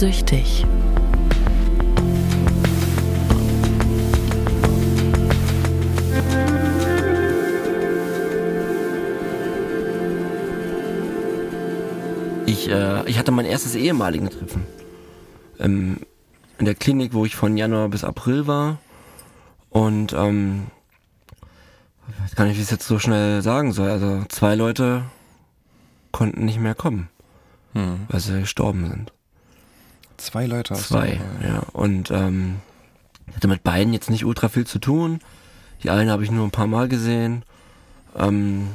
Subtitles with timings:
[0.00, 0.64] süchtig.
[12.46, 14.66] Ich, äh, ich hatte mein erstes ehemaligen Treffen.
[15.58, 15.98] Ähm,
[16.58, 18.78] in der Klinik, wo ich von Januar bis April war.
[19.68, 20.68] Und ähm,
[22.08, 23.90] ich weiß gar nicht, wie ich es jetzt so schnell sagen soll.
[23.90, 25.02] Also zwei Leute
[26.10, 27.10] konnten nicht mehr kommen,
[27.74, 28.00] Hm.
[28.08, 29.12] weil sie gestorben sind.
[30.20, 31.46] Zwei Leute hast Zwei, du.
[31.48, 31.62] ja.
[31.72, 32.56] Und ähm,
[33.34, 35.20] hatte mit beiden jetzt nicht ultra viel zu tun.
[35.82, 37.42] Die eine habe ich nur ein paar Mal gesehen.
[38.16, 38.68] Ähm,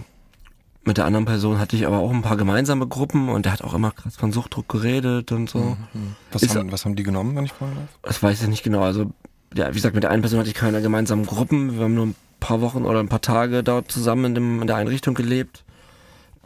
[0.84, 3.63] mit der anderen Person hatte ich aber auch ein paar gemeinsame Gruppen und der hat
[3.63, 5.77] auch immer krass von Suchtdruck geredet und so.
[5.94, 6.16] Hm.
[6.31, 7.89] Was, Ist- haben, was haben die genommen, wenn ich fragen darf?
[8.03, 8.81] Das weiß ich nicht genau.
[8.84, 9.12] Also,
[9.55, 11.75] ja, wie gesagt, mit der einen Person hatte ich keine gemeinsamen Gruppen.
[11.77, 14.67] Wir haben nur ein paar Wochen oder ein paar Tage dort zusammen in, dem, in
[14.67, 15.64] der Einrichtung gelebt.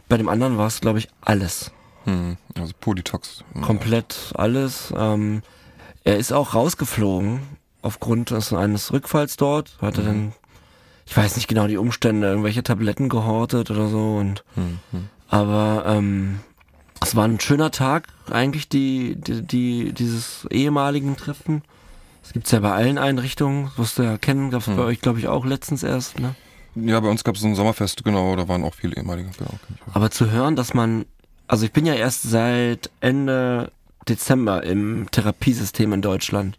[0.08, 1.70] Bei dem anderen war es, glaube ich, alles.
[2.04, 2.36] Hm.
[2.58, 3.44] Also Polytox.
[3.60, 4.92] Komplett alles.
[4.96, 5.42] Ähm,
[6.04, 7.40] er ist auch rausgeflogen
[7.82, 9.76] aufgrund eines Rückfalls dort.
[9.80, 10.32] Hatte dann,
[11.06, 14.16] ich weiß nicht genau die Umstände, irgendwelche Tabletten gehortet oder so.
[14.16, 14.78] Und Hm.
[14.92, 15.08] Hm.
[15.28, 16.40] aber ähm,
[17.02, 21.62] es war ein schöner Tag, eigentlich die, die, die dieses ehemaligen Treffen.
[22.22, 24.76] Das gibt's ja bei allen Einrichtungen, das wirst du ja kennen, gab's Hm.
[24.76, 26.34] bei euch, glaube ich, auch letztens erst, ne?
[26.74, 29.30] Ja, bei uns gab es so ein Sommerfest, genau, da waren auch viele ehemalige.
[29.36, 29.50] Genau.
[29.92, 31.06] Aber zu hören, dass man,
[31.50, 33.72] also ich bin ja erst seit Ende
[34.08, 36.56] Dezember im Therapiesystem in Deutschland.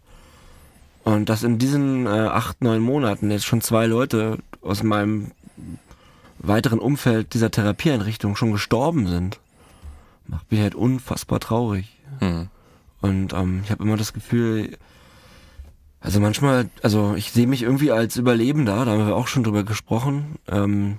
[1.02, 5.30] Und dass in diesen äh, acht, neun Monaten jetzt schon zwei Leute aus meinem
[6.38, 9.40] weiteren Umfeld dieser Therapieeinrichtung schon gestorben sind,
[10.26, 11.96] macht mich halt unfassbar traurig.
[12.18, 12.48] Hm.
[13.00, 14.76] Und ähm, ich habe immer das Gefühl,
[16.00, 19.64] also manchmal, also ich sehe mich irgendwie als Überlebender, da haben wir auch schon drüber
[19.64, 20.36] gesprochen.
[20.48, 20.98] Ähm,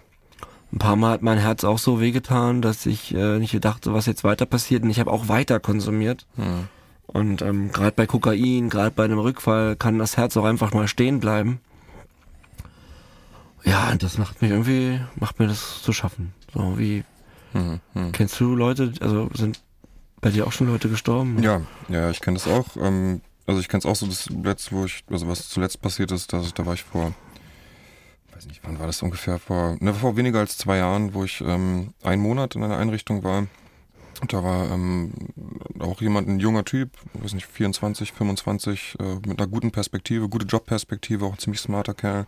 [0.74, 4.08] ein paar Mal hat mein Herz auch so wehgetan, dass ich äh, nicht gedacht, was
[4.08, 4.84] jetzt weiter passiert.
[4.84, 6.26] Und ich habe auch weiter konsumiert.
[6.36, 6.68] Hm.
[7.06, 10.88] Und ähm, gerade bei Kokain, gerade bei einem Rückfall kann das Herz auch einfach mal
[10.88, 11.60] stehen bleiben.
[13.64, 16.34] Ja, und das macht mich irgendwie, macht mir das zu schaffen.
[16.54, 17.04] So wie,
[17.54, 17.80] Hm.
[17.94, 18.12] Hm.
[18.12, 19.62] kennst du Leute, also sind
[20.22, 21.42] bei dir auch schon Leute gestorben?
[21.44, 22.66] Ja, ja, ich kenne das auch.
[22.78, 26.12] Ähm, also ich kenne es auch so, das letzte, wo ich, also was zuletzt passiert
[26.12, 27.14] ist, dass da war ich vor,
[28.36, 31.42] weiß nicht, wann war das ungefähr, vor, ne, vor weniger als zwei Jahren, wo ich
[31.42, 33.48] ähm, einen Monat in einer Einrichtung war.
[34.22, 35.12] Und da war ähm,
[35.80, 40.46] auch jemand, ein junger Typ, weiß nicht, 24, 25, äh, mit einer guten Perspektive, gute
[40.46, 42.26] Jobperspektive, auch ein ziemlich smarter Kerl,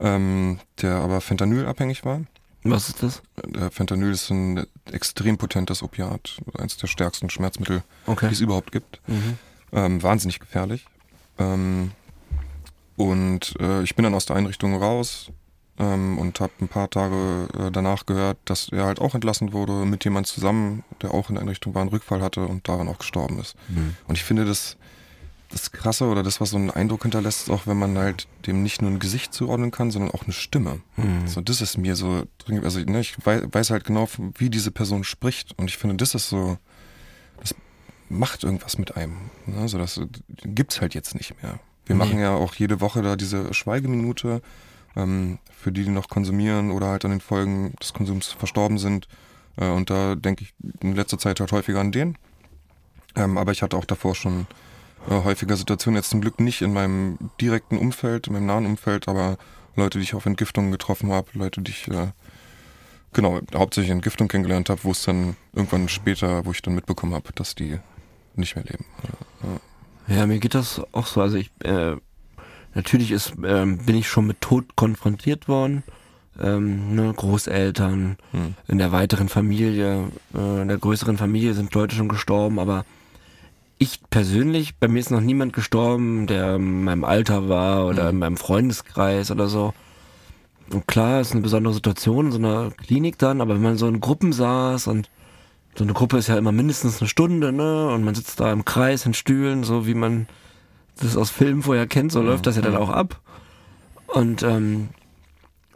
[0.00, 2.22] ähm, der aber Fentanylabhängig war.
[2.64, 3.22] Was ist das?
[3.54, 8.28] Äh, Fentanyl ist ein extrem potentes Opiat, eines der stärksten Schmerzmittel, Okay.
[8.28, 9.00] die es überhaupt gibt.
[9.08, 9.36] Mhm.
[9.72, 10.86] Ähm, wahnsinnig gefährlich.
[11.38, 11.90] Ähm,
[13.10, 15.30] und äh, ich bin dann aus der Einrichtung raus
[15.78, 19.72] ähm, und habe ein paar Tage äh, danach gehört, dass er halt auch entlassen wurde
[19.86, 22.98] mit jemand zusammen, der auch in der Einrichtung war, einen Rückfall hatte und daran auch
[22.98, 23.54] gestorben ist.
[23.68, 23.96] Mhm.
[24.06, 24.76] Und ich finde das,
[25.50, 28.62] das Krasse oder das, was so einen Eindruck hinterlässt, ist auch, wenn man halt dem
[28.62, 30.80] nicht nur ein Gesicht zuordnen kann, sondern auch eine Stimme.
[30.96, 31.26] Mhm.
[31.26, 34.08] So, das ist mir so, dringend- also ne, ich weiß, weiß halt genau,
[34.38, 36.56] wie diese Person spricht und ich finde, das ist so,
[37.40, 37.54] das
[38.08, 39.16] macht irgendwas mit einem.
[39.46, 39.58] Ne?
[39.60, 40.00] Also das
[40.44, 41.58] gibt's halt jetzt nicht mehr.
[41.92, 42.04] Wir Nee.
[42.10, 44.40] machen ja auch jede Woche da diese Schweigeminute
[44.96, 49.08] ähm, für die, die noch konsumieren oder halt an den Folgen des Konsums verstorben sind.
[49.56, 52.16] Äh, und da denke ich in letzter Zeit halt häufiger an den.
[53.14, 54.46] Ähm, aber ich hatte auch davor schon
[55.10, 59.06] äh, häufiger Situationen, jetzt zum Glück nicht in meinem direkten Umfeld, in meinem nahen Umfeld,
[59.08, 59.36] aber
[59.76, 62.08] Leute, die ich auf Entgiftungen getroffen habe, Leute, die ich äh,
[63.12, 67.32] genau hauptsächlich Entgiftung kennengelernt habe, wo es dann irgendwann später, wo ich dann mitbekommen habe,
[67.34, 67.78] dass die
[68.34, 68.84] nicht mehr leben.
[69.42, 69.48] Ja,
[70.26, 71.20] mir geht das auch so.
[71.20, 71.96] Also ich, äh,
[72.74, 75.82] natürlich ist, ähm, bin ich schon mit Tod konfrontiert worden.
[76.40, 78.54] Ähm, ne, Großeltern, Hm.
[78.66, 82.86] in der weiteren Familie, äh, in der größeren Familie sind Leute schon gestorben, aber
[83.76, 88.18] ich persönlich, bei mir ist noch niemand gestorben, der in meinem Alter war oder in
[88.18, 89.74] meinem Freundeskreis oder so.
[90.70, 93.88] Und klar, ist eine besondere Situation in so einer Klinik dann, aber wenn man so
[93.88, 95.10] in Gruppen saß und
[95.76, 97.88] so eine Gruppe ist ja immer mindestens eine Stunde, ne?
[97.88, 100.26] Und man sitzt da im Kreis in Stühlen, so wie man
[101.00, 103.20] das aus Filmen vorher kennt, so läuft das ja dann auch ab.
[104.06, 104.90] Und ähm,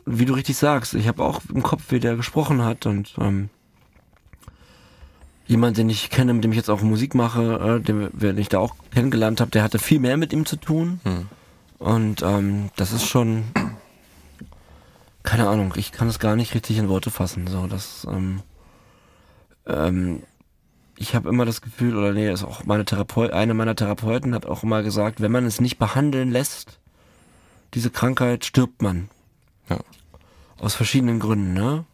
[0.05, 3.49] wie du richtig sagst, ich habe auch im Kopf, wie der gesprochen hat und ähm,
[5.47, 8.49] jemand, den ich kenne, mit dem ich jetzt auch Musik mache, äh, den, den ich
[8.49, 11.01] da auch kennengelernt habe, der hatte viel mehr mit ihm zu tun.
[11.05, 11.27] Hm.
[11.79, 13.45] Und ähm, das ist schon,
[15.23, 17.47] keine Ahnung, ich kann es gar nicht richtig in Worte fassen.
[17.47, 18.41] So, das, ähm,
[19.67, 20.23] ähm,
[20.97, 24.47] ich habe immer das Gefühl, oder nee, ist auch meine Therapeut, eine meiner Therapeuten hat
[24.47, 26.79] auch immer gesagt, wenn man es nicht behandeln lässt,
[27.75, 29.09] diese Krankheit, stirbt man.
[29.69, 29.79] Ja.
[30.59, 31.85] Aus verschiedenen Gründen, ne?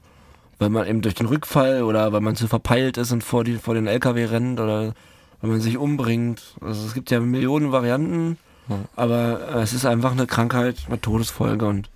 [0.59, 3.55] Weil man eben durch den Rückfall oder weil man zu verpeilt ist und vor, die,
[3.57, 4.95] vor den LKW rennt oder
[5.41, 6.41] wenn man sich umbringt.
[6.61, 8.79] Also es gibt ja Millionen Varianten, Ja.
[8.95, 11.91] aber es ist einfach eine Krankheit mit Todesfolge und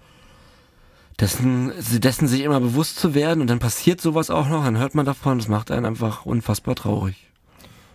[1.21, 4.95] dessen, dessen sich immer bewusst zu werden und dann passiert sowas auch noch, dann hört
[4.95, 7.17] man davon, das macht einen einfach unfassbar traurig.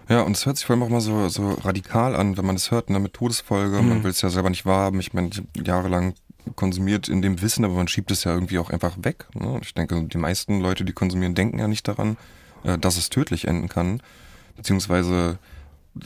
[0.09, 2.55] Ja, und es hört sich vor allem auch mal so, so radikal an, wenn man
[2.55, 3.77] das hört, ne, mit Todesfolge.
[3.81, 4.03] Man Mhm.
[4.03, 4.99] will es ja selber nicht wahrhaben.
[4.99, 6.15] Ich meine, jahrelang
[6.55, 9.27] konsumiert in dem Wissen, aber man schiebt es ja irgendwie auch einfach weg.
[9.35, 9.59] Ne?
[9.61, 12.17] Ich denke, die meisten Leute, die konsumieren, denken ja nicht daran,
[12.63, 14.01] äh, dass es tödlich enden kann.
[14.57, 15.37] Beziehungsweise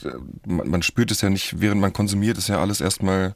[0.04, 0.08] äh,
[0.46, 3.34] man, man spürt es ja nicht, während man konsumiert, ist ja alles erstmal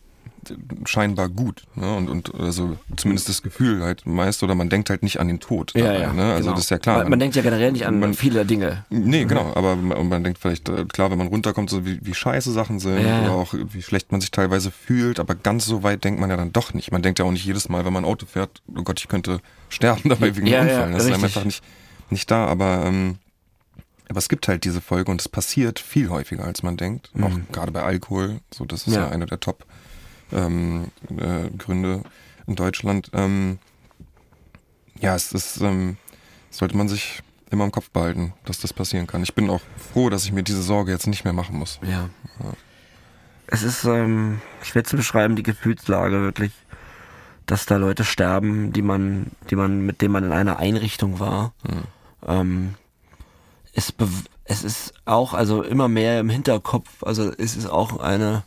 [0.86, 1.64] scheinbar gut.
[1.74, 1.94] Ne?
[1.96, 5.40] Und, und also zumindest das Gefühl halt meist, oder man denkt halt nicht an den
[5.40, 5.72] Tod.
[5.74, 6.32] dabei, ne?
[6.32, 6.52] Also genau.
[6.54, 6.98] das ist ja klar.
[6.98, 8.84] Man, man denkt ja generell nicht an man- viele Dinge.
[8.90, 12.14] Nee, genau, aber man, man denkt vielleicht, äh, klar, wenn man runterkommt, so wie, wie
[12.14, 13.30] scheiße Sachen sind Ja, oder ja.
[13.30, 16.52] auch wie schlecht man sich teilweise fühlt, aber ganz so weit denkt man ja dann
[16.52, 16.90] doch nicht.
[16.92, 19.40] Man denkt ja auch nicht jedes Mal, wenn man Auto fährt, oh Gott, ich könnte
[19.68, 20.92] sterben dabei wegen Ja, einem ja, Unfall.
[20.92, 21.36] das ist einem richtig.
[21.36, 21.64] einfach nicht,
[22.10, 23.16] nicht da, aber, ähm,
[24.08, 27.10] aber es gibt halt diese Folge und es passiert viel häufiger, als man denkt.
[27.22, 29.06] Auch gerade bei Alkohol, so das ist ja, Mhm.
[29.06, 29.10] Ja.
[29.12, 29.64] einer der Top
[30.32, 32.02] ähm, äh, Gründe
[32.46, 33.10] in Deutschland.
[33.12, 33.58] Ähm,
[35.00, 35.96] ja, es ist, ähm,
[36.50, 39.22] sollte man sich immer im Kopf behalten, dass das passieren kann.
[39.22, 39.62] Ich bin auch
[39.92, 41.80] froh, dass ich mir diese Sorge jetzt nicht mehr machen muss.
[41.82, 42.08] Ja.
[43.46, 46.52] Es ist ähm, schwer zu beschreiben, die Gefühlslage wirklich,
[47.46, 51.52] dass da Leute sterben, die man, die man, mit denen man in einer Einrichtung war.
[52.26, 52.74] Ähm,
[53.74, 53.92] es,
[54.44, 58.44] es ist auch, also immer mehr im Hinterkopf, also es ist auch eine,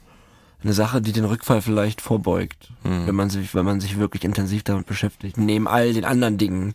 [0.64, 4.64] eine Sache, die den Rückfall vielleicht vorbeugt, wenn man sich, wenn man sich wirklich intensiv
[4.64, 5.38] damit beschäftigt.
[5.38, 6.74] Neben all den anderen Dingen,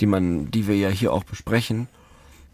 [0.00, 1.88] die man, die wir ja hier auch besprechen.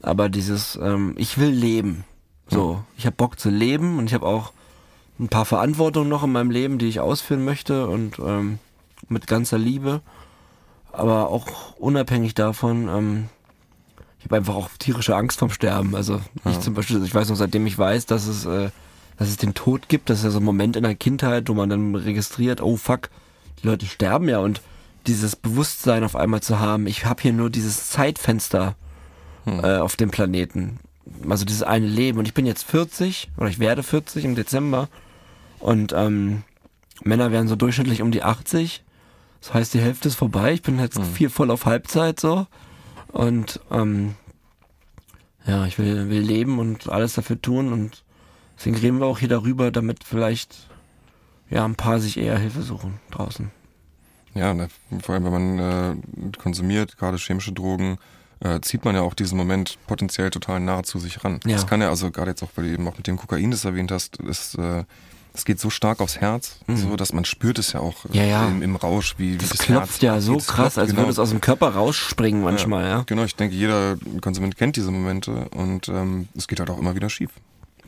[0.02, 2.04] Aber dieses, ähm, ich will leben.
[2.48, 4.52] So, ich habe Bock zu leben und ich habe auch
[5.18, 8.58] ein paar Verantwortungen noch in meinem Leben, die ich ausführen möchte und ähm,
[9.08, 10.00] mit ganzer Liebe.
[10.92, 13.28] Aber auch unabhängig davon, ähm,
[14.18, 15.94] ich habe einfach auch tierische Angst vom Sterben.
[15.94, 18.70] Also ich zum Beispiel, ich weiß noch, seitdem ich weiß, dass es, äh,
[19.18, 21.54] dass es den Tod gibt, das ist ja so ein Moment in der Kindheit, wo
[21.54, 23.10] man dann registriert, oh fuck,
[23.62, 24.60] die Leute sterben ja und
[25.06, 28.74] dieses Bewusstsein auf einmal zu haben, ich habe hier nur dieses Zeitfenster
[29.46, 30.80] äh, auf dem Planeten.
[31.28, 32.18] Also dieses eine Leben.
[32.18, 34.88] Und ich bin jetzt 40 oder ich werde 40 im Dezember.
[35.60, 36.42] Und ähm,
[37.04, 38.82] Männer werden so durchschnittlich um die 80.
[39.40, 40.52] Das heißt, die Hälfte ist vorbei.
[40.52, 42.46] Ich bin jetzt viel voll auf Halbzeit so.
[43.12, 44.16] Und ähm,
[45.46, 47.72] ja, ich will, will leben und alles dafür tun.
[47.72, 48.02] Und
[48.58, 50.68] deswegen reden wir auch hier darüber, damit vielleicht
[51.50, 53.50] ja ein paar sich eher Hilfe suchen draußen.
[54.34, 54.68] Ja, ne,
[55.00, 57.98] vor allem wenn man äh, konsumiert, gerade chemische Drogen,
[58.40, 61.40] äh, zieht man ja auch diesen Moment potenziell total nah zu sich ran.
[61.46, 61.54] Ja.
[61.54, 63.64] Das kann ja also gerade jetzt auch, weil du eben auch mit dem Kokain das
[63.64, 64.84] erwähnt hast, ist, äh,
[65.32, 68.14] es geht so stark aufs Herz, so dass man spürt es ja auch äh, Mhm.
[68.14, 68.48] Ja, ja.
[68.48, 71.02] Im, im Rausch, wie, Das, das klopft Herz ja so krass, klopft, als genau.
[71.02, 73.02] würde es aus dem Körper rausspringen manchmal, ja.
[73.06, 76.94] Genau, ich denke, jeder Konsument kennt diese Momente und ähm, es geht halt auch immer
[76.94, 77.30] wieder schief.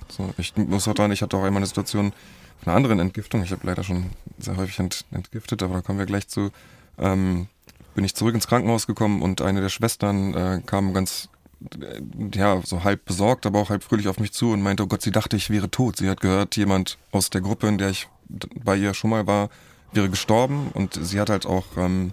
[0.09, 2.13] So, ich muss auch dran, ich hatte auch einmal eine Situation
[2.59, 3.43] von einer anderen Entgiftung.
[3.43, 4.07] Ich habe leider schon
[4.39, 6.51] sehr häufig ent, entgiftet, aber da kommen wir gleich zu.
[6.99, 7.49] Ähm,
[7.95, 11.29] bin ich zurück ins Krankenhaus gekommen und eine der Schwestern äh, kam ganz,
[11.81, 12.01] äh,
[12.35, 15.03] ja, so halb besorgt, aber auch halb fröhlich auf mich zu und meinte, oh Gott,
[15.03, 15.97] sie dachte, ich wäre tot.
[15.97, 19.51] Sie hat gehört, jemand aus der Gruppe, in der ich bei ihr schon mal war,
[19.93, 22.13] wäre gestorben und sie hat halt auch ähm,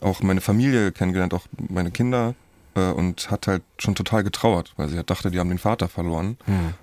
[0.00, 2.34] auch meine Familie kennengelernt, auch meine Kinder
[2.74, 5.88] äh, und hat halt schon total getrauert, weil sie halt dachte, die haben den Vater
[5.88, 6.36] verloren.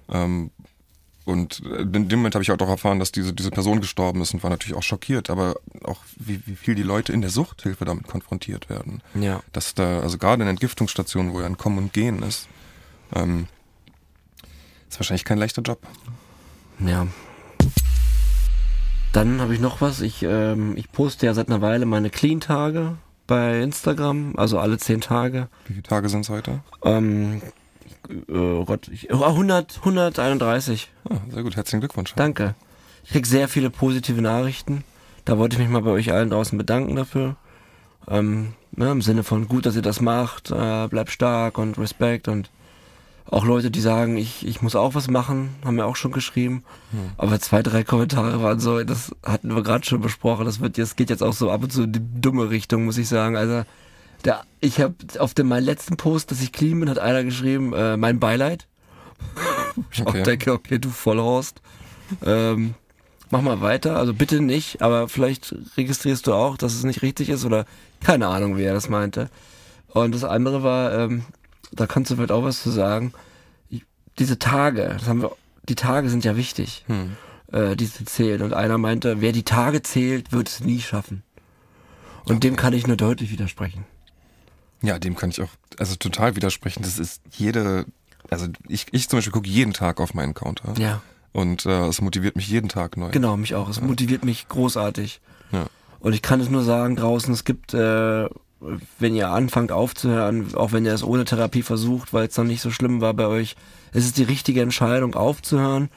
[0.10, 0.52] Ähm,
[1.26, 4.22] und äh, in dem Moment habe ich halt auch erfahren, dass diese, diese Person gestorben
[4.22, 7.30] ist und war natürlich auch schockiert, aber auch wie, wie viel die Leute in der
[7.30, 9.02] Suchthilfe damit konfrontiert werden.
[9.14, 9.42] Ja.
[9.52, 12.48] Dass da, also gerade in Entgiftungsstationen, wo ja ein Kommen und Gehen ist,
[13.14, 13.48] ähm,
[14.90, 15.80] ist wahrscheinlich kein leichter Job.
[16.80, 17.06] Ja.
[19.14, 20.02] Dann habe ich noch was.
[20.02, 22.98] Ich, ähm, ich poste ja seit einer Weile meine Clean-Tage
[23.30, 25.48] bei Instagram, also alle zehn Tage.
[25.68, 26.62] Wie viele Tage sind es heute?
[26.84, 27.42] Ähm,
[28.10, 30.90] äh, Gott, ich, oh, 100, 131.
[31.08, 32.14] Ah, sehr gut, herzlichen Glückwunsch.
[32.16, 32.56] Danke.
[33.04, 34.84] Ich krieg sehr viele positive Nachrichten.
[35.26, 37.36] Da wollte ich mich mal bei euch allen draußen bedanken dafür.
[38.08, 42.28] Ähm, ne, Im Sinne von gut, dass ihr das macht, äh, bleibt stark und Respekt
[42.28, 42.50] und
[43.32, 46.64] auch Leute, die sagen, ich, ich muss auch was machen, haben mir auch schon geschrieben.
[47.18, 50.98] Aber zwei, drei Kommentare waren so, das hatten wir gerade schon besprochen, das wird jetzt,
[50.98, 53.38] geht jetzt auch so ab und zu in die dumme Richtung, muss ich sagen.
[53.38, 53.64] Also
[54.26, 57.74] der, ich habe auf dem meinem letzten Post, dass ich clean bin, hat einer geschrieben,
[57.74, 58.68] äh, mein Beileid.
[59.92, 60.24] ich auch Okay.
[60.24, 61.62] denke, okay, du Vollhorst.
[62.26, 62.74] Ähm,
[63.30, 67.30] mach mal weiter, also bitte nicht, aber vielleicht registrierst du auch, dass es nicht richtig
[67.30, 67.66] ist oder
[68.04, 69.30] keine Ahnung, wie er das meinte.
[69.90, 71.24] Und das andere war, ähm,
[71.72, 73.14] da kannst du vielleicht auch was zu sagen.
[74.18, 75.32] Diese Tage, das haben wir,
[75.68, 77.16] die Tage sind ja wichtig, Hm.
[77.52, 78.42] äh, die zu zählen.
[78.42, 81.24] Und einer meinte, wer die Tage zählt, wird es nie schaffen.
[82.26, 83.86] Und dem kann ich nur deutlich widersprechen.
[84.82, 86.84] Ja, dem kann ich auch also total widersprechen.
[86.84, 87.86] Das ist jede
[88.30, 90.74] also ich, ich zum Beispiel gucke jeden Tag auf meinen Counter.
[90.78, 91.02] Ja.
[91.32, 93.12] Und äh, es motiviert mich jeden Tag neu.
[93.12, 93.70] Genau, mich auch.
[93.70, 95.22] Es motiviert mich großartig.
[95.52, 95.66] Ja.
[96.00, 98.28] Und ich kann es nur sagen, draußen, es gibt, äh,
[98.98, 102.62] wenn ihr anfangt aufzuhören, auch wenn ihr es ohne Therapie versucht, weil es noch nicht
[102.62, 103.56] so schlimm war bei euch,
[103.94, 105.90] es ist die richtige Entscheidung aufzuhören.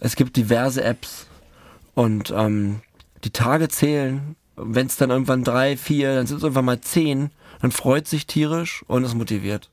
[0.00, 1.26] Es gibt diverse Apps
[1.94, 2.80] und ähm,
[3.24, 4.36] die Tage zählen.
[4.56, 8.26] Wenn es dann irgendwann drei, vier, dann sind es irgendwann mal zehn, dann freut sich
[8.26, 9.70] tierisch und es motiviert.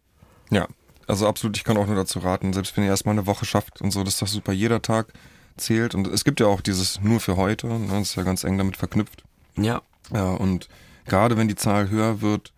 [0.52, 0.68] Ja,
[1.08, 3.82] also absolut, ich kann auch nur dazu raten, selbst wenn ihr erstmal eine Woche schafft
[3.82, 4.52] und so, das ist doch super.
[4.52, 5.14] Jeder Tag
[5.58, 8.44] zählt und es gibt ja auch dieses nur für heute, ne, das ist ja ganz
[8.44, 9.24] eng damit verknüpft.
[9.58, 9.82] Ja.
[10.14, 10.68] Ja, und
[11.06, 12.54] gerade wenn die Zahl höher wird,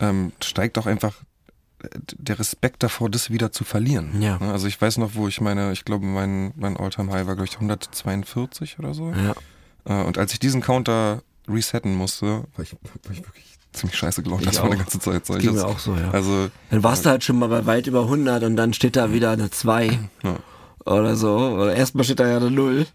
[0.00, 1.14] ähm, steigt auch einfach
[1.82, 1.88] äh,
[2.18, 4.20] der Respekt davor, das wieder zu verlieren.
[4.20, 4.38] Ja.
[4.38, 7.34] Ne, Also ich weiß noch, wo ich meine, ich glaube, mein, mein Alltime High war,
[7.34, 9.12] glaube ich, 142 oder so.
[9.12, 9.34] Ja.
[9.84, 14.22] Äh, Und als ich diesen Counter resetten musste, war ich, war ich wirklich ziemlich scheiße
[14.22, 14.42] gelaunt.
[14.42, 15.34] Ich Das war eine ganze Zeit so.
[15.34, 16.10] Das ging mir auch so, ja.
[16.10, 19.12] Also, Dann warst du halt schon mal bei weit über 100 und dann steht da
[19.12, 20.36] wieder eine 2 ja.
[20.84, 21.36] oder so.
[21.36, 22.86] Oder erstmal steht da ja eine 0.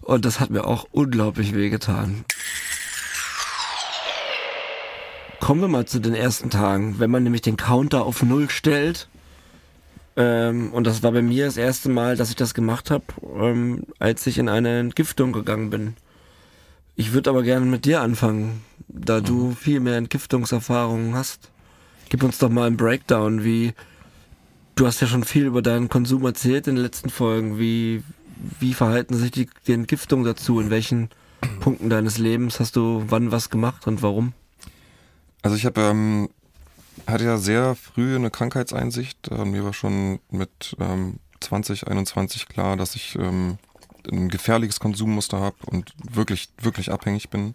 [0.00, 2.24] Und das hat mir auch unglaublich wehgetan.
[5.40, 6.98] Kommen wir mal zu den ersten Tagen.
[6.98, 9.08] Wenn man nämlich den Counter auf 0 stellt,
[10.16, 13.04] ähm, und das war bei mir das erste Mal, dass ich das gemacht habe,
[13.38, 15.94] ähm, als ich in eine Entgiftung gegangen bin.
[16.96, 21.50] Ich würde aber gerne mit dir anfangen, da du viel mehr Entgiftungserfahrungen hast.
[22.08, 23.74] Gib uns doch mal einen Breakdown, wie
[24.74, 27.58] du hast ja schon viel über deinen Konsum erzählt in den letzten Folgen.
[27.58, 28.02] Wie,
[28.58, 30.58] wie verhalten sich die, die Entgiftungen dazu?
[30.60, 31.10] In welchen
[31.60, 34.32] Punkten deines Lebens hast du wann was gemacht und warum?
[35.46, 36.28] Also ich habe ähm,
[37.06, 39.28] hatte ja sehr früh eine Krankheitseinsicht.
[39.28, 43.58] Äh, mir war schon mit ähm, 20, 21 klar, dass ich ähm,
[44.10, 47.54] ein gefährliches Konsummuster habe und wirklich, wirklich abhängig bin.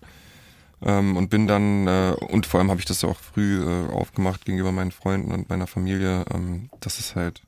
[0.81, 3.91] Ähm, und bin dann, äh, und vor allem habe ich das ja auch früh äh,
[3.91, 7.41] aufgemacht gegenüber meinen Freunden und meiner Familie, ähm, dass es halt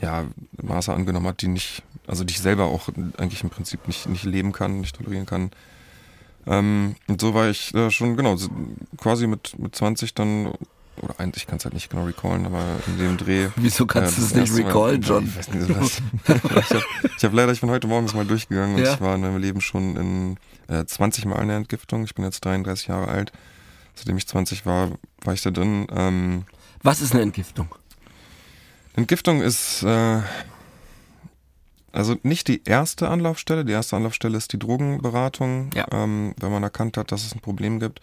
[0.00, 0.24] ja
[0.62, 4.24] Maße angenommen hat, die nicht, also die ich selber auch eigentlich im Prinzip nicht, nicht
[4.24, 5.50] leben kann, nicht tolerieren kann.
[6.46, 8.36] Ähm, und so war ich äh, schon, genau,
[8.98, 10.46] quasi mit, mit 20 dann,
[11.02, 13.48] oder eigentlich, ich kann es halt nicht genau recallen, aber in dem Dreh.
[13.56, 15.26] Wieso kannst äh, du es nicht Mal- recallen, John?
[15.26, 16.02] Ich weiß nicht, was.
[16.28, 16.84] ich habe
[17.22, 18.94] hab leider, ich bin heute morgens mal durchgegangen und Ja.
[18.94, 20.36] ich war in meinem Leben schon in
[20.74, 22.04] äh, 20 Mal in der Entgiftung.
[22.04, 23.32] Ich bin jetzt 33 Jahre alt.
[23.94, 24.90] Seitdem ich 20 war,
[25.22, 25.86] war ich da drin.
[25.90, 26.44] Ähm,
[26.82, 27.68] Was ist eine Entgiftung?
[28.94, 30.20] Entgiftung ist äh,
[31.96, 33.64] also nicht die erste Anlaufstelle.
[33.64, 35.86] Die erste Anlaufstelle ist die Drogenberatung, Ja.
[35.92, 38.00] ähm, wenn man erkannt hat, dass es ein Problem gibt.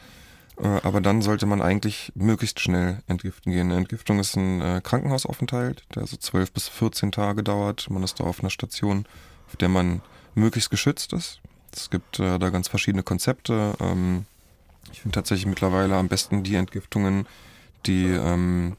[0.57, 3.69] Äh, aber dann sollte man eigentlich möglichst schnell entgiften gehen.
[3.71, 7.89] Eine Entgiftung ist ein äh, Krankenhausaufenthalt, der so 12 bis 14 Tage dauert.
[7.89, 9.05] Man ist da auf einer Station,
[9.47, 10.01] auf der man
[10.35, 11.39] möglichst geschützt ist.
[11.75, 13.73] Es gibt äh, da ganz verschiedene Konzepte.
[13.79, 14.25] Ähm,
[14.91, 17.25] ich finde tatsächlich mittlerweile am besten die Entgiftungen,
[17.87, 18.75] die ähm,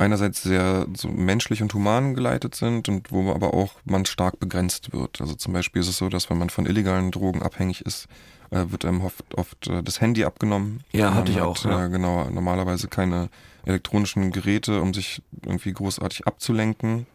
[0.00, 4.92] einerseits sehr so menschlich und human geleitet sind und wo aber auch man stark begrenzt
[4.92, 5.20] wird.
[5.20, 8.08] Also zum Beispiel ist es so, dass wenn man von illegalen Drogen abhängig ist,
[8.50, 10.82] äh, wird einem oft, oft äh, das Handy abgenommen.
[10.92, 11.86] Ja, hatte ich hat, auch, ja.
[11.86, 13.28] Äh, genau, normalerweise keine
[13.66, 17.06] elektronischen Geräte, um sich irgendwie großartig abzulenken.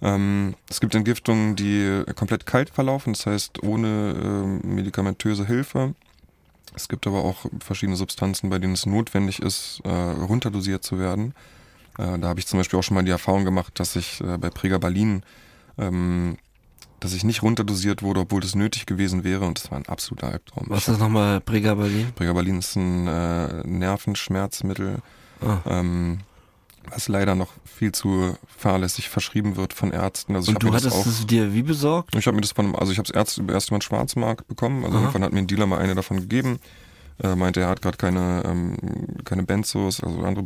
[0.00, 5.94] Ähm, es gibt Entgiftungen, die komplett kalt verlaufen, das heißt ohne ähm, medikamentöse Hilfe.
[6.74, 11.32] Es gibt aber auch verschiedene Substanzen, bei denen es notwendig ist, runterdosiert zu werden.
[11.98, 14.38] Äh, da habe ich zum Beispiel auch schon mal die Erfahrung gemacht, dass ich äh,
[14.38, 15.22] bei Pregabalin,
[15.78, 16.36] ähm,
[17.00, 20.28] dass ich nicht runterdosiert wurde, obwohl das nötig gewesen wäre und das war ein absoluter
[20.28, 20.64] Albtraum.
[20.68, 22.12] Was ist das nochmal, Pregabalin?
[22.14, 24.98] Pregabalin ist ein äh, Nervenschmerzmittel,
[25.42, 25.58] Ah.
[25.66, 26.20] ähm,
[26.90, 30.34] was leider noch viel zu fahrlässig verschrieben wird von Ärzten.
[30.34, 32.14] Also Und du mir das hattest auch es dir wie besorgt?
[32.16, 34.48] ich habe mir das von, einem- also ich habe es erst erst über den Schwarzmarkt
[34.48, 34.84] bekommen.
[34.84, 35.02] Also Aha.
[35.04, 36.58] irgendwann hat mir ein Dealer mal eine davon gegeben.
[37.22, 38.76] Äh, meinte, er hat gerade keine, ähm,
[39.24, 40.44] keine Benzos, also andere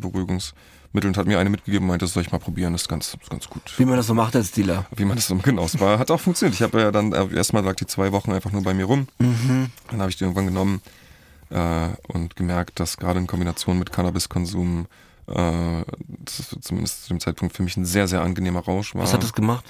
[0.93, 3.15] Beruhigungsmittel und hat mir eine mitgegeben, meinte, das soll ich mal probieren, das ist ganz,
[3.21, 3.63] ist ganz gut.
[3.77, 4.87] Wie man das so macht als Dealer.
[4.95, 6.55] Wie man das so genau, es war, hat auch funktioniert.
[6.55, 9.07] Ich habe ja dann äh, erstmal lag die zwei Wochen einfach nur bei mir rum.
[9.19, 9.71] Mhm.
[9.91, 10.81] Dann habe ich die irgendwann genommen
[11.51, 14.87] äh, und gemerkt, dass gerade in Kombination mit Cannabiskonsum
[15.27, 15.83] äh,
[16.61, 19.03] zumindest zu dem Zeitpunkt für mich ein sehr, sehr angenehmer Rausch war.
[19.03, 19.65] Was hat das gemacht?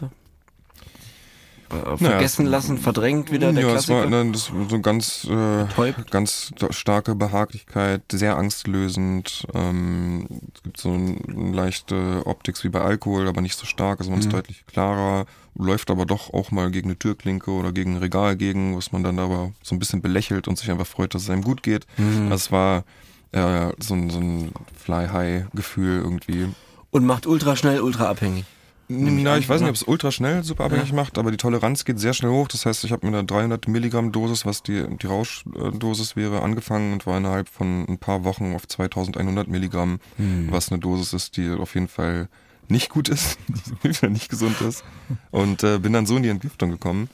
[1.70, 4.24] Äh, Vergessen es- lassen, verdrängt wieder der ja, es war Klassiker?
[4.24, 6.10] ne, das war so ganz, äh, Betäubt?
[6.10, 9.46] ganz starke Behaglichkeit, sehr angstlösend.
[9.54, 11.16] Ähm, es gibt so eine
[11.52, 14.00] leichte Optik wie bei Alkohol, aber nicht so stark.
[14.00, 14.26] Also man Mhm.
[14.26, 18.36] ist deutlich klarer, läuft aber doch auch mal gegen eine Türklinke oder gegen ein Regal
[18.36, 21.30] gegen, was man dann aber so ein bisschen belächelt und sich einfach freut, dass es
[21.30, 21.86] einem gut geht.
[21.98, 22.24] Mhm.
[22.32, 22.84] Also es war
[23.32, 26.48] äh, so, ein- so ein Fly-High-Gefühl irgendwie.
[26.90, 28.44] Und macht ultra schnell, ultra abhängig.
[28.92, 32.00] Na, ich weiß nicht, ob es ultra schnell super abhängig macht, aber die Toleranz geht
[32.00, 32.48] sehr schnell hoch.
[32.48, 36.92] Das heißt, ich habe mit einer 300 Milligramm Dosis, was die, die Rauschdosis wäre, angefangen
[36.92, 40.48] und war innerhalb von ein paar Wochen auf 2100 Milligramm, Hm.
[40.50, 42.28] was eine Dosis ist, die auf jeden Fall
[42.68, 43.38] nicht gut ist,
[43.84, 44.82] die nicht gesund ist.
[45.30, 47.08] Und äh, bin dann so in die Entgiftung gekommen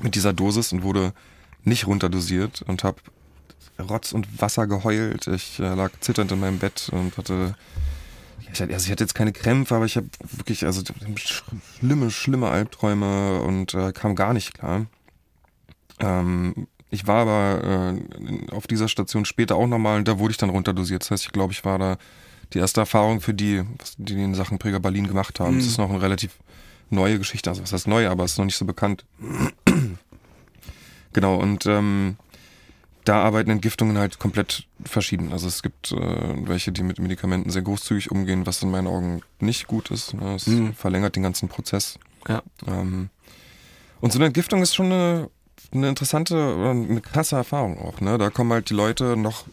[0.00, 1.12] mit dieser Dosis und wurde
[1.64, 2.98] nicht runterdosiert und habe
[3.78, 5.26] Rotz und Wasser geheult.
[5.28, 7.54] Ich äh, lag zitternd in meinem Bett und hatte
[8.52, 10.82] ich hatte, also ich hatte jetzt keine Krämpfe, aber ich habe wirklich also
[11.16, 14.86] schlimme, schlimme Albträume und äh, kam gar nicht klar.
[16.00, 20.38] Ähm, ich war aber äh, auf dieser Station später auch nochmal und da wurde ich
[20.38, 21.02] dann runterdosiert.
[21.02, 21.98] Das heißt, ich glaube, ich war da
[22.54, 25.54] die erste Erfahrung für die, was die in Sachen Präger Berlin gemacht haben.
[25.54, 25.60] Mhm.
[25.60, 26.38] ist noch eine relativ
[26.88, 27.50] neue Geschichte.
[27.50, 29.04] Also was heißt neu, aber es ist noch nicht so bekannt.
[31.12, 32.16] genau, und ähm,
[33.04, 35.32] da arbeiten Entgiftungen halt komplett verschieden.
[35.32, 39.22] Also es gibt äh, welche, die mit Medikamenten sehr großzügig umgehen, was in meinen Augen
[39.40, 40.14] nicht gut ist.
[40.14, 40.34] Ne?
[40.34, 40.74] Es Mhm.
[40.74, 41.98] verlängert den ganzen Prozess.
[42.28, 42.42] Ja.
[42.66, 43.08] Ähm,
[44.00, 45.30] und so eine Entgiftung ist schon eine,
[45.72, 48.00] eine interessante oder eine krasse Erfahrung auch.
[48.00, 48.18] Ne?
[48.18, 49.44] Da kommen halt die Leute noch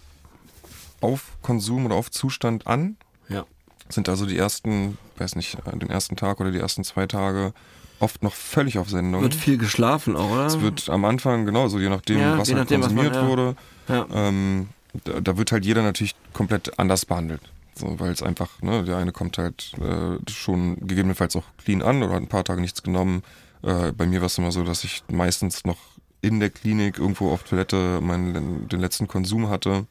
[1.01, 2.97] auf Konsum oder auf Zustand an,
[3.29, 3.45] Ja.
[3.89, 7.53] sind also die ersten, weiß nicht, den ersten Tag oder die ersten zwei Tage
[7.99, 9.21] oft noch völlig auf Sendung.
[9.21, 10.45] Wird viel geschlafen auch, oder?
[10.45, 13.15] es wird am Anfang genauso, je nachdem, Ja, was je halt nachdem, was man- konsumiert
[13.23, 13.27] ja.
[13.27, 13.55] wurde.
[13.87, 14.27] ja.
[14.27, 14.67] Ähm,
[15.03, 17.41] da, da wird halt jeder natürlich komplett anders behandelt.
[17.77, 22.01] So, weil es einfach, ne, der eine kommt halt äh, schon gegebenenfalls auch clean an
[22.03, 23.21] oder hat ein paar Tage nichts genommen.
[23.63, 25.77] Äh, bei mir war es immer so, dass ich meistens noch
[26.21, 29.85] in der Klinik irgendwo auf Toilette meinen, den letzten Konsum hatte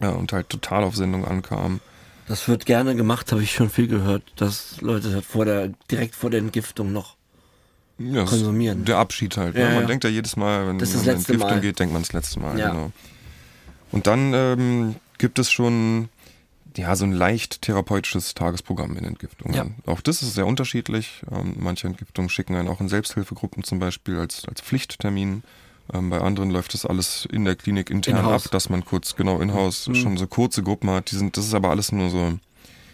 [0.00, 1.80] ja, und halt total auf Sendung ankam.
[2.30, 6.30] Das wird gerne gemacht, habe ich schon viel gehört, dass Leute vor der, direkt vor
[6.30, 7.16] der Entgiftung noch.
[7.98, 8.84] Ja, es- Konsumieren.
[8.84, 9.56] Der Abschied halt.
[9.56, 9.74] Ja, ne?
[9.74, 9.86] Man ja.
[9.88, 11.60] denkt ja jedes Mal, wenn in letzte Entgiftung Mal.
[11.60, 12.54] geht, denkt man das letzte Mal.
[12.54, 12.92] Genau.
[13.90, 16.08] Und dann ähm, gibt es schon
[16.76, 19.52] ja so ein leicht therapeutisches Tagesprogramm in Entgiftungen.
[19.56, 19.66] Ja.
[19.92, 21.22] Auch das ist sehr unterschiedlich.
[21.32, 25.42] Ähm, manche Entgiftungen schicken einen auch in Selbsthilfegruppen zum Beispiel als, als Pflichttermin.
[25.92, 28.46] Ähm, bei anderen läuft das alles in der Klinik intern In-house.
[28.46, 29.94] ab, dass man kurz genau in-house Mhm.
[29.96, 31.10] schon so kurze Gruppen hat.
[31.10, 32.38] Die sind, das ist aber alles nur so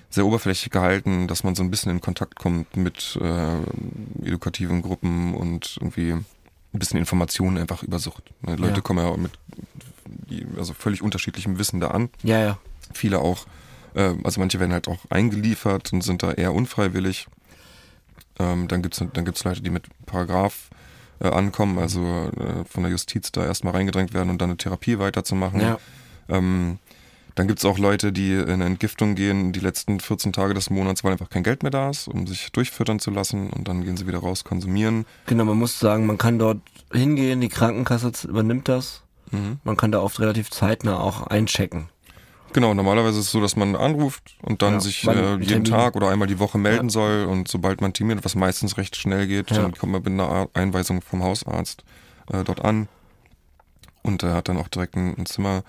[0.09, 3.59] sehr oberflächlich gehalten, dass man so ein bisschen in Kontakt kommt mit äh,
[4.25, 6.25] edukativen Gruppen und irgendwie ein
[6.73, 8.23] bisschen Informationen einfach über Sucht.
[8.43, 8.80] Ne, Leute Ja.
[8.80, 9.32] kommen ja auch mit
[10.56, 12.09] also völlig unterschiedlichem Wissen da an.
[12.23, 12.59] Ja, ja.
[12.95, 13.47] Viele auch,
[13.95, 17.26] äh, also manche werden halt auch eingeliefert und sind da eher unfreiwillig.
[18.39, 20.69] Ähm, dann gibt's dann gibt's Leute, die mit Paragraph
[21.21, 24.99] äh, ankommen, also äh, von der Justiz da erstmal reingedrängt werden und dann eine Therapie
[24.99, 25.61] weiterzumachen.
[25.61, 25.79] Ja.
[26.29, 26.79] Ähm,
[27.35, 31.05] dann gibt's auch Leute, die in eine Entgiftung gehen, die letzten 14 Tage des Monats,
[31.05, 33.99] weil einfach kein Geld mehr da ist, um sich durchfüttern zu lassen und dann gehen
[33.99, 35.05] sie wieder raus, konsumieren.
[35.26, 36.59] Genau, man muss sagen, man kann dort
[36.93, 39.02] hingehen, die Krankenkasse übernimmt das.
[39.65, 41.89] Man kann da oft relativ zeitnah auch einchecken.
[42.52, 45.65] Genau, normalerweise ist es so, dass man anruft und dann Ja, sich äh, jeden Termin.
[45.65, 46.91] Tag oder einmal die Woche melden Ja.
[46.93, 49.63] soll und sobald man terminiert, was meistens recht schnell geht, Ja.
[49.63, 51.85] dann kommt man mit einer Einweisung vom Hausarzt
[52.32, 52.89] äh, dort an
[54.02, 55.65] und er hat dann auch direkt ein, ein Zimmer.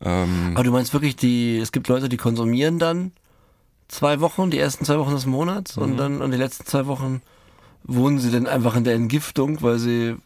[0.00, 3.12] Ähm, Aber du meinst wirklich, die, es gibt Leute, die konsumieren dann
[3.88, 5.82] zwei Wochen, die ersten zwei Wochen des Monats Mhm.
[5.82, 7.20] und dann und die letzten zwei Wochen
[7.82, 10.16] wohnen sie dann einfach in der Entgiftung, weil sie,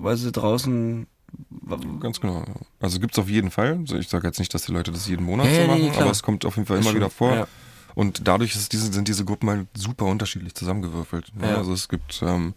[0.00, 1.06] weil sie draußen
[2.00, 2.44] Ganz genau.
[2.46, 2.54] ja.
[2.80, 3.78] Also gibt's auf jeden Fall.
[3.78, 6.10] Also ich sage jetzt nicht, dass die Leute das jeden Monat Ja, so machen, aber
[6.10, 7.48] es kommt auf jeden Fall immer Schon, wieder vor.
[7.94, 11.34] Und dadurch diese, sind diese Gruppen halt super unterschiedlich zusammengewürfelt.
[11.36, 11.50] ne?
[11.50, 11.56] Ja.
[11.56, 12.54] Also es gibt, ähm,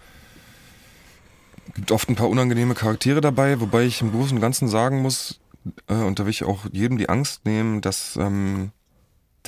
[1.75, 5.39] gibt oft ein paar unangenehme Charaktere dabei, wobei ich im Großen und Ganzen sagen muss,
[5.87, 8.71] äh, und da will ich auch jedem die Angst nehmen, dass, ähm,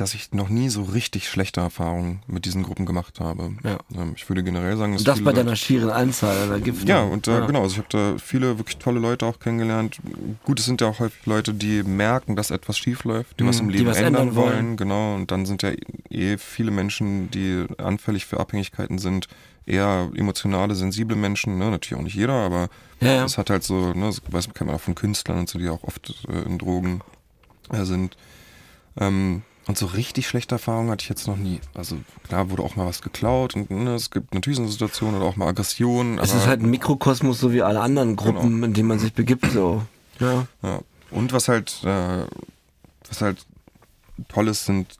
[0.01, 3.51] dass ich noch nie so richtig schlechte Erfahrungen mit diesen Gruppen gemacht habe.
[3.63, 3.77] Ja.
[3.95, 6.87] Ähm, ich würde generell sagen, dass Und das bei Leute- deiner schieren Anzahl an Ergiftungen.
[6.87, 9.97] ja, und äh, genau, also ich habe da viele wirklich tolle Leute auch kennengelernt.
[10.45, 13.57] Gut, es sind ja auch häufig Leute, die merken, dass etwas schief läuft, die was
[13.61, 14.53] Mhm, im die Leben was ändern, ändern wollen.
[14.65, 14.77] wollen.
[14.77, 15.15] genau.
[15.15, 15.71] Und dann sind ja
[16.09, 19.27] eh viele Menschen, die anfällig für Abhängigkeiten sind,
[19.65, 21.69] eher emotionale, sensible Menschen, ne?
[21.69, 22.69] natürlich auch nicht jeder, aber
[23.01, 23.25] Ja, ja.
[23.25, 25.59] es hat halt so, ne, das weiß man, kennt man auch von Künstlern und so,
[25.59, 27.01] die auch oft äh, in Drogen
[27.71, 28.17] äh, sind.
[28.99, 31.59] Ähm, und so richtig schlechte Erfahrungen hatte ich jetzt noch nie.
[31.75, 35.13] Also klar wurde auch mal was geklaut und ne, es gibt natürlich so eine Situation
[35.13, 36.17] oder auch mal Aggressionen.
[36.17, 38.65] Es ist halt ein Mikrokosmos, so wie alle anderen Gruppen, Genau.
[38.65, 39.83] in denen man sich begibt, so.
[40.19, 40.47] Ja.
[40.63, 40.79] Ja.
[41.11, 42.25] Und was halt, äh,
[43.07, 43.45] was halt
[44.27, 44.97] toll ist, sind,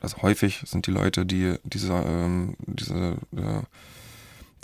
[0.00, 3.60] also häufig sind die Leute, die diese, ähm, diese, äh,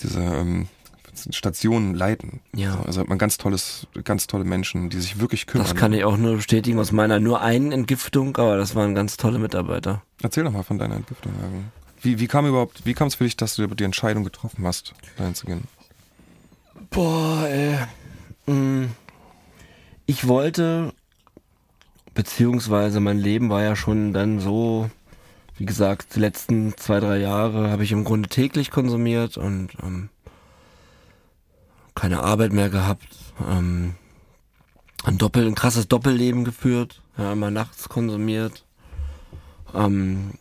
[0.02, 0.68] diese ähm,
[1.30, 2.40] Stationen leiten.
[2.54, 2.72] Ja.
[2.72, 5.66] So, also hat man ganz tolles, ganz tolle Menschen, die sich wirklich kümmern.
[5.66, 9.16] Das kann ich auch nur bestätigen aus meiner nur einen Entgiftung, aber das waren ganz
[9.16, 10.02] tolle Mitarbeiter.
[10.22, 11.32] Erzähl doch mal von deiner Entgiftung.
[12.00, 14.94] Wie, wie kam überhaupt, wie kam es für dich, dass du die Entscheidung getroffen hast,
[15.16, 15.64] dahin zu gehen?
[16.90, 17.78] Boah, ey.
[18.52, 18.90] Mm.
[20.06, 20.92] Ich wollte,
[22.12, 24.90] beziehungsweise mein Leben war ja schon dann so,
[25.56, 30.08] wie gesagt, die letzten zwei, drei Jahre habe ich im Grunde täglich konsumiert und ähm,
[31.94, 33.08] keine Arbeit mehr gehabt.
[33.48, 33.94] Ähm,
[35.04, 38.64] ein, Doppel, ein krasses Doppelleben geführt, ja, immer nachts konsumiert.
[39.74, 40.32] Ähm,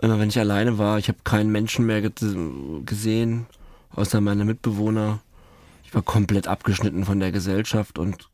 [0.00, 3.46] immer wenn ich alleine war, ich habe keinen Menschen mehr gesehen,
[3.94, 5.20] außer meine Mitbewohner.
[5.84, 8.28] Ich war komplett abgeschnitten von der Gesellschaft und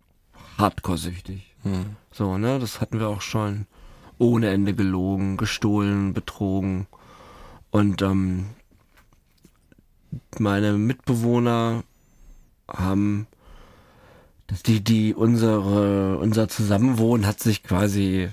[0.59, 1.55] hardcore-süchtig.
[1.62, 1.96] Hm.
[2.12, 3.66] So, ne, das hatten wir auch schon.
[4.18, 6.87] Ohne Ende gelogen, gestohlen, betrogen.
[7.70, 8.46] Und ähm,
[10.38, 11.85] meine Mitbewohner
[12.76, 13.26] haben
[14.66, 18.28] die, die unsere, unser Zusammenwohnen hat sich quasi,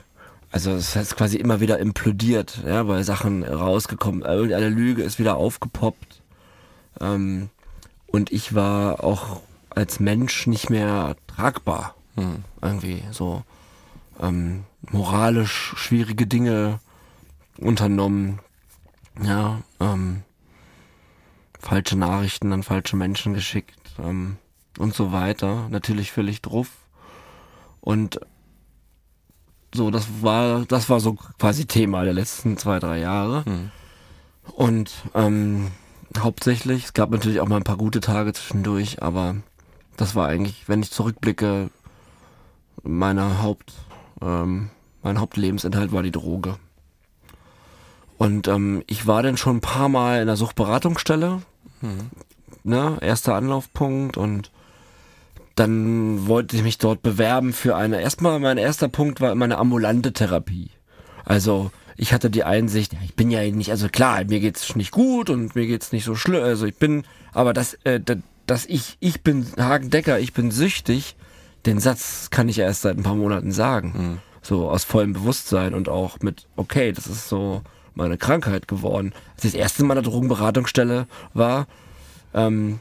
[0.51, 5.37] also es hat quasi immer wieder implodiert, ja, weil Sachen rausgekommen, irgendeine Lüge ist wieder
[5.37, 6.21] aufgepoppt.
[6.99, 7.49] Ähm,
[8.07, 11.93] und ich war auch als Mensch nicht mehr tragbar.
[12.15, 12.43] Hm.
[12.61, 13.43] Irgendwie so
[14.19, 16.79] ähm, moralisch schwierige Dinge
[17.59, 18.39] unternommen.
[19.21, 20.23] Ja, ähm,
[21.59, 23.75] falsche Nachrichten an falsche Menschen geschickt.
[23.99, 24.37] Ähm,
[24.77, 25.67] und so weiter.
[25.69, 26.69] Natürlich völlig drauf.
[27.81, 28.19] Und
[29.73, 33.43] so, das war, das war so quasi Thema der letzten zwei, drei Jahre.
[33.45, 33.71] Mhm.
[34.53, 35.71] Und ähm,
[36.17, 39.35] hauptsächlich, es gab natürlich auch mal ein paar gute Tage zwischendurch, aber
[39.97, 41.69] das war eigentlich, wenn ich zurückblicke,
[42.83, 43.73] meine Haupt,
[44.21, 44.69] ähm,
[45.03, 46.57] mein Hauptlebensinhalt war die Droge.
[48.17, 51.41] Und ähm, ich war dann schon ein paar Mal in der Suchtberatungsstelle,
[51.81, 52.09] mhm.
[52.67, 54.51] Ne, erster Anlaufpunkt und
[55.55, 59.57] dann wollte ich mich dort bewerben für eine, erstmal mein erster Punkt war immer eine
[59.57, 60.69] ambulante Therapie.
[61.25, 65.29] Also ich hatte die Einsicht, ich bin ja nicht, also klar, mir geht's nicht gut
[65.29, 67.03] und mir geht's nicht so schlimm, also ich bin,
[67.33, 67.99] aber das, äh,
[68.45, 71.15] dass ich, ich bin Hagen Decker, ich bin süchtig,
[71.65, 73.93] den Satz kann ich erst seit ein paar Monaten sagen.
[73.97, 74.17] Mhm.
[74.41, 77.61] So aus vollem Bewusstsein und auch mit, okay, das ist so
[77.95, 79.11] meine Krankheit geworden.
[79.35, 81.67] Als ich das erste Mal in der Drogenberatungsstelle war,
[82.37, 82.79] ähm,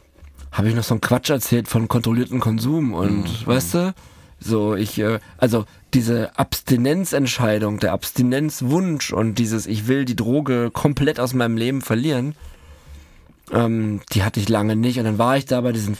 [0.52, 3.46] habe ich noch so einen Quatsch erzählt von kontrollierten Konsum und mhm.
[3.46, 3.94] weißt du,
[4.38, 5.64] so ich, äh, also
[5.94, 12.34] diese Abstinenzentscheidung, der Abstinenzwunsch und dieses ich will die Droge komplett aus meinem Leben verlieren,
[13.52, 15.96] ähm, die hatte ich lange nicht und dann war ich da bei diesen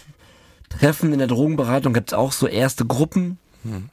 [0.68, 3.88] Treffen in der Drogenberatung, gibt es auch so erste Gruppen, mhm.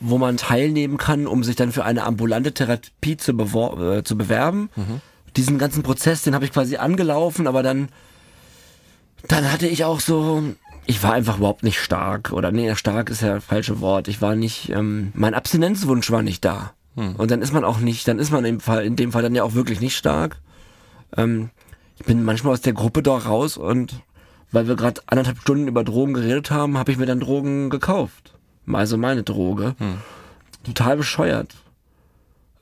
[0.00, 4.70] wo man teilnehmen kann, um sich dann für eine ambulante Therapie zu, äh, zu bewerben.
[4.76, 5.00] Mhm.
[5.36, 7.88] Diesen ganzen Prozess, den habe ich quasi angelaufen, aber dann
[9.26, 10.42] dann hatte ich auch so,
[10.86, 12.32] ich war einfach überhaupt nicht stark.
[12.32, 14.08] Oder nee, stark ist ja das falsche Wort.
[14.08, 16.72] Ich war nicht, ähm, mein Abstinenzwunsch war nicht da.
[16.96, 17.16] Hm.
[17.16, 19.34] Und dann ist man auch nicht, dann ist man im Fall, in dem Fall dann
[19.34, 20.36] ja auch wirklich nicht stark.
[21.16, 21.50] Ähm,
[21.98, 24.02] ich bin manchmal aus der Gruppe da raus und
[24.50, 28.34] weil wir gerade anderthalb Stunden über Drogen geredet haben, habe ich mir dann Drogen gekauft.
[28.72, 29.74] Also meine Droge.
[29.78, 29.98] Hm.
[30.64, 31.54] Total bescheuert.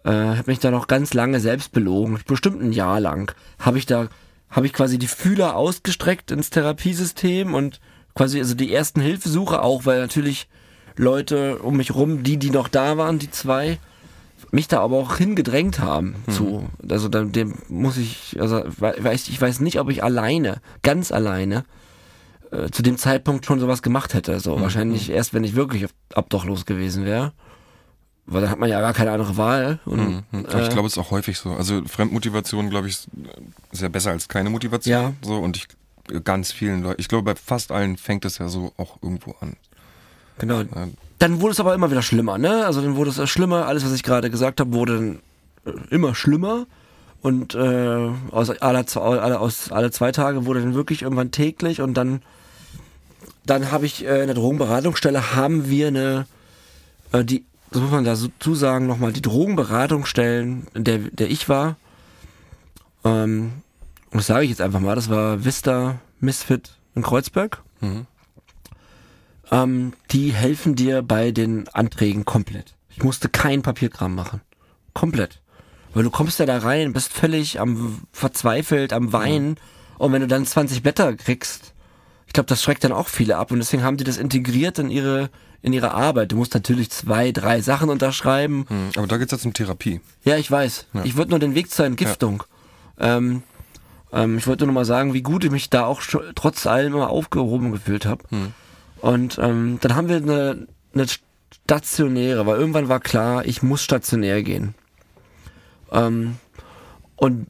[0.05, 2.19] Äh, habe mich da noch ganz lange selbst belogen.
[2.27, 3.33] Bestimmt ein Jahr lang.
[3.59, 4.09] Habe ich da
[4.51, 7.81] habe ich quasi die Fühler ausgestreckt ins Therapiesystem und
[8.15, 10.49] quasi also die ersten Hilfesuche auch, weil natürlich
[10.97, 13.79] Leute um mich rum, die, die noch da waren, die zwei,
[14.51, 16.33] mich da aber auch hingedrängt haben mhm.
[16.33, 16.69] zu.
[16.89, 21.65] Also dem, dem muss ich, also weiß, ich weiß nicht, ob ich alleine, ganz alleine,
[22.51, 24.41] äh, zu dem Zeitpunkt schon sowas gemacht hätte.
[24.41, 24.63] So mhm.
[24.63, 27.33] wahrscheinlich erst, wenn ich wirklich abdochlos gewesen wäre.
[28.27, 29.79] Weil dann hat man ja gar keine andere Wahl.
[29.85, 30.45] Und, mhm.
[30.47, 31.53] äh, ich glaube, es ist auch häufig so.
[31.53, 33.07] Also Fremdmotivation, glaube ich,
[33.71, 34.93] ist ja besser als keine Motivation.
[34.93, 35.13] Ja.
[35.23, 35.69] So, und ich
[36.25, 39.55] ganz vielen Leuten, ich glaube, bei fast allen fängt es ja so auch irgendwo an.
[40.39, 40.61] Genau.
[40.61, 40.89] Ja.
[41.19, 42.67] Dann wurde es aber immer wieder schlimmer, ne?
[42.67, 43.67] Also dann wurde es schlimmer.
[43.67, 45.19] Alles, was ich gerade gesagt habe, wurde dann
[45.65, 46.67] äh, immer schlimmer.
[47.23, 51.81] Und äh, aus, alle, alle, aus alle zwei Tage wurde dann wirklich irgendwann täglich.
[51.81, 52.23] Und dann,
[53.47, 56.27] dann habe ich äh, in der Drogenberatungsstelle haben wir eine,
[57.13, 61.77] äh, die das muss man dazu sagen, nochmal die Drogenberatungsstellen, in der, der ich war,
[63.05, 63.53] ähm,
[64.11, 67.63] das sage ich jetzt einfach mal, das war Vista Misfit in Kreuzberg.
[67.81, 68.07] Mhm.
[69.51, 72.75] Ähm, die helfen dir bei den Anträgen komplett.
[72.91, 74.41] Ich musste kein Papierkram machen.
[74.95, 75.41] Komplett.
[75.95, 79.51] Weil du kommst ja da rein, bist völlig am verzweifelt, am Weinen.
[79.51, 79.57] Mhm.
[79.99, 81.75] Und wenn du dann 20 Blätter kriegst,
[82.27, 83.51] ich glaube, das schreckt dann auch viele ab.
[83.51, 85.31] Und deswegen haben die das integriert in ihre
[85.63, 86.33] in ihrer Arbeit.
[86.33, 88.67] Du musst natürlich zwei, drei Sachen unterschreiben.
[88.69, 90.01] Hm, aber da geht es jetzt um Therapie.
[90.25, 90.87] Ja, ich weiß.
[90.93, 91.05] Ja.
[91.05, 92.43] Ich würde nur den Weg zur Entgiftung.
[92.99, 93.17] Ja.
[93.17, 93.43] Ähm,
[94.13, 96.03] ähm, ich wollte nur mal sagen, wie gut ich mich da auch
[96.35, 98.25] trotz allem immer aufgehoben gefühlt habe.
[98.31, 98.53] Hm.
[99.01, 101.07] Und ähm, dann haben wir eine, eine
[101.65, 104.75] stationäre, weil irgendwann war klar, ich muss stationär gehen.
[105.93, 106.37] Ähm,
[107.17, 107.47] und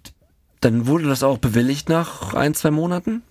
[0.61, 3.23] dann wurde das auch bewilligt nach ein, zwei Monaten.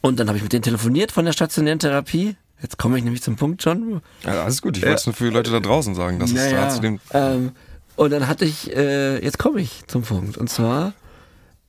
[0.00, 2.36] Und dann habe ich mit denen telefoniert von der stationären Therapie.
[2.62, 4.00] Jetzt komme ich nämlich zum Punkt schon.
[4.24, 6.46] Ja, alles gut, ich wollte es nur für die Leute da draußen sagen, dass naja,
[6.46, 7.00] es da zu dem.
[7.12, 7.52] Ähm,
[7.96, 10.36] und dann hatte ich, äh, jetzt komme ich zum Punkt.
[10.38, 10.94] Und zwar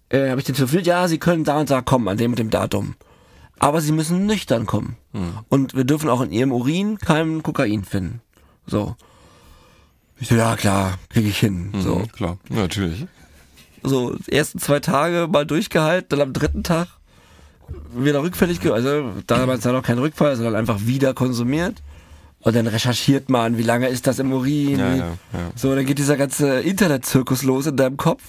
[0.09, 2.39] äh, habe ich den telefoniert, ja, Sie können da und da kommen, an dem und
[2.39, 2.95] dem Datum.
[3.59, 4.97] Aber Sie müssen nüchtern kommen.
[5.13, 5.39] Hm.
[5.49, 8.21] Und wir dürfen auch in Ihrem Urin kein Kokain finden.
[8.65, 8.95] So.
[10.19, 11.71] Ich so, ja klar, kriege ich hin.
[11.71, 12.03] Mhm, so.
[12.13, 13.05] Klar, natürlich.
[13.83, 16.87] So, die ersten zwei Tage mal durchgehalten, dann am dritten Tag
[17.95, 21.81] wieder rückfällig, also damals dann auch kein Rückfall, sondern einfach wieder konsumiert.
[22.39, 24.79] Und dann recherchiert man, wie lange ist das im Urin.
[24.79, 25.51] Ja, ja, ja.
[25.55, 28.21] So, dann geht dieser ganze Internetzirkus los in deinem Kopf.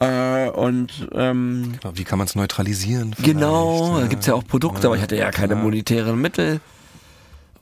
[0.00, 3.14] Äh, und ähm, Wie kann man es neutralisieren?
[3.14, 3.32] vielleicht?
[3.34, 6.60] Genau, da gibt's ja auch Produkte, aber ich hatte ja keine monetären Mittel.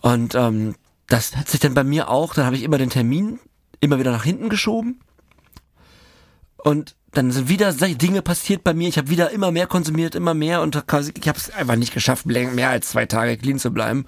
[0.00, 0.74] Und ähm,
[1.06, 3.38] das hat sich dann bei mir auch, dann habe ich immer den Termin
[3.80, 5.00] immer wieder nach hinten geschoben.
[6.56, 8.88] Und dann sind wieder solche Dinge passiert bei mir.
[8.88, 11.94] Ich habe wieder immer mehr konsumiert, immer mehr und quasi, ich habe es einfach nicht
[11.94, 14.04] geschafft, mehr als zwei Tage clean zu bleiben.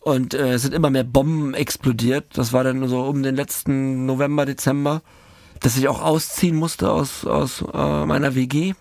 [0.00, 2.26] Und äh, es sind immer mehr Bomben explodiert.
[2.34, 5.02] Das war dann so um den letzten November, Dezember,
[5.60, 8.74] dass ich auch ausziehen musste aus, aus äh, meiner WG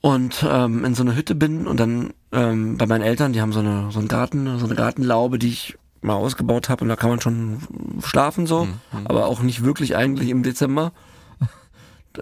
[0.00, 3.52] und ähm, in so eine Hütte bin und dann ähm, bei meinen Eltern, die haben
[3.52, 6.96] so eine so einen Garten, so eine Gartenlaube, die ich mal ausgebaut habe und da
[6.96, 7.58] kann man schon
[8.04, 8.68] schlafen so,
[9.04, 10.92] aber auch nicht wirklich eigentlich im Dezember.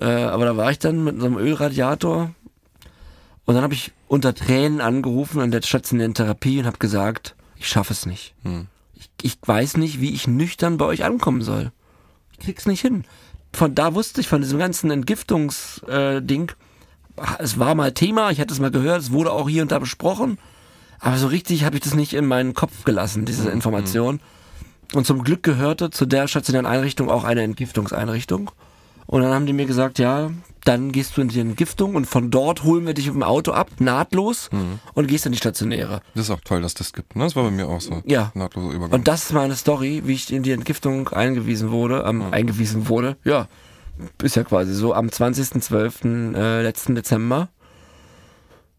[0.00, 2.34] Äh, aber da war ich dann mit so einem Ölradiator
[3.44, 7.68] und dann habe ich unter Tränen angerufen an der stationären Therapie und habe gesagt, ich
[7.68, 8.34] schaffe es nicht.
[8.42, 8.66] Hm.
[8.94, 11.72] Ich, ich weiß nicht, wie ich nüchtern bei euch ankommen soll.
[12.32, 13.04] Ich krieg's nicht hin.
[13.52, 18.52] Von da wusste ich, von diesem ganzen Entgiftungs-Ding, äh, es war mal Thema, ich hatte
[18.52, 20.38] es mal gehört, es wurde auch hier und da besprochen,
[20.98, 24.20] aber so richtig habe ich das nicht in meinen Kopf gelassen, diese Information.
[24.94, 28.50] Und zum Glück gehörte zu der stationären Einrichtung auch eine Entgiftungseinrichtung.
[29.06, 30.30] Und dann haben die mir gesagt, ja,
[30.64, 33.52] dann gehst du in die Entgiftung und von dort holen wir dich mit dem Auto
[33.52, 34.48] ab, nahtlos,
[34.94, 36.00] und gehst in die stationäre.
[36.14, 37.16] Das ist auch toll, dass das gibt.
[37.16, 37.24] Ne?
[37.24, 38.02] Das war bei mir auch so.
[38.06, 38.32] Ja.
[38.34, 38.98] Nahtloser Übergang.
[38.98, 43.16] Und das ist meine Story, wie ich in die Entgiftung eingewiesen wurde, ähm, eingewiesen wurde,
[43.24, 43.48] ja,
[44.22, 46.34] ist ja quasi so am 20.12.
[46.34, 47.48] Äh, letzten Dezember.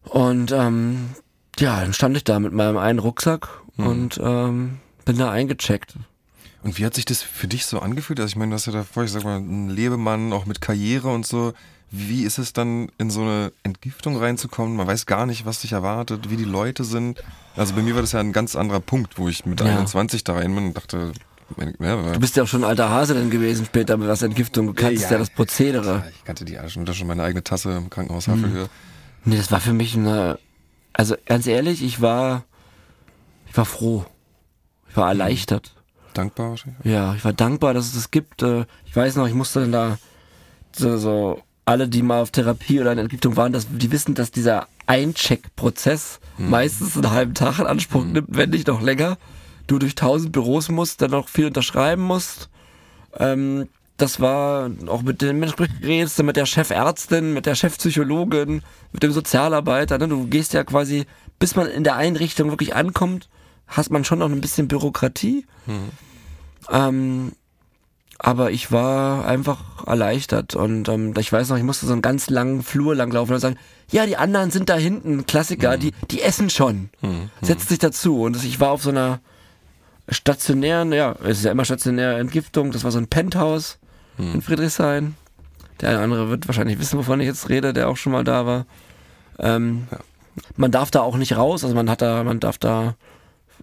[0.04, 1.10] Und ähm,
[1.58, 5.96] ja, dann stand ich da mit meinem einen Rucksack und ähm, bin da eingecheckt.
[6.62, 8.18] Und wie hat sich das für dich so angefühlt?
[8.20, 11.08] Also ich meine, du hast ja davor, ich sag mal, ein Lebemann, auch mit Karriere
[11.08, 11.52] und so.
[11.92, 14.76] Wie ist es dann, in so eine Entgiftung reinzukommen?
[14.76, 17.22] Man weiß gar nicht, was dich erwartet, wie die Leute sind.
[17.54, 19.66] Also bei mir war das ja ein ganz anderer Punkt, wo ich mit Ja.
[19.66, 21.12] 21 da rein bin und dachte,
[21.78, 24.66] ja, Du bist ja auch schon ein alter Hase dann gewesen später mit was Entgiftung.
[24.66, 25.18] Du kannst ja, Ja.
[25.18, 26.02] das Prozedere.
[26.18, 28.68] ich kannte die alle schon, da schon meine eigene Tasse im Krankenhaus Havelhöhe.
[29.24, 30.40] Nee, das war für mich eine.
[30.92, 32.44] Also ganz ehrlich, ich war.
[33.48, 34.04] Ich war froh.
[34.90, 35.75] Ich war erleichtert.
[36.16, 36.84] Dankbar wahrscheinlich.
[36.84, 38.42] Ja, ich war dankbar, dass es das gibt.
[38.42, 39.98] Äh, Ich weiß noch, ich musste dann da
[40.72, 44.30] so, so alle, die mal auf Therapie oder in Entgiftung waren, dass, die wissen, dass
[44.30, 49.18] dieser Eincheck-Prozess meistens einen halben Tag in Anspruch nimmt, wenn nicht noch länger.
[49.66, 52.48] Du durch tausend Büros musst, dann noch viel unterschreiben musst.
[53.18, 55.56] Ähm, das war auch mit den Menschen
[56.16, 59.98] du mit der Chefärztin, mit der Chefpsychologin, mit dem Sozialarbeiter.
[59.98, 60.08] Ne?
[60.08, 61.06] Du gehst ja quasi,
[61.38, 63.28] bis man in der Einrichtung wirklich ankommt,
[63.66, 65.46] hast man schon noch ein bisschen Bürokratie.
[66.70, 67.32] Ähm,
[68.18, 72.30] aber ich war einfach erleichtert und ähm, ich weiß noch, ich musste so einen ganz
[72.30, 73.58] langen Flur lang laufen und sagen,
[73.90, 76.88] ja, die anderen sind da hinten, Klassiker, die, die essen schon.
[77.42, 78.22] Setzt sich dazu.
[78.22, 79.20] Und ich war auf so einer
[80.08, 83.78] stationären, ja, es ist ja immer stationäre Entgiftung, das war so ein Penthouse
[84.18, 85.14] in Friedrichshain.
[85.80, 88.24] Der eine oder andere wird wahrscheinlich wissen, wovon ich jetzt rede, der auch schon mal
[88.24, 88.66] da war.
[89.38, 89.88] Ähm,
[90.56, 92.94] Man darf da auch nicht raus, also man hat da, man darf da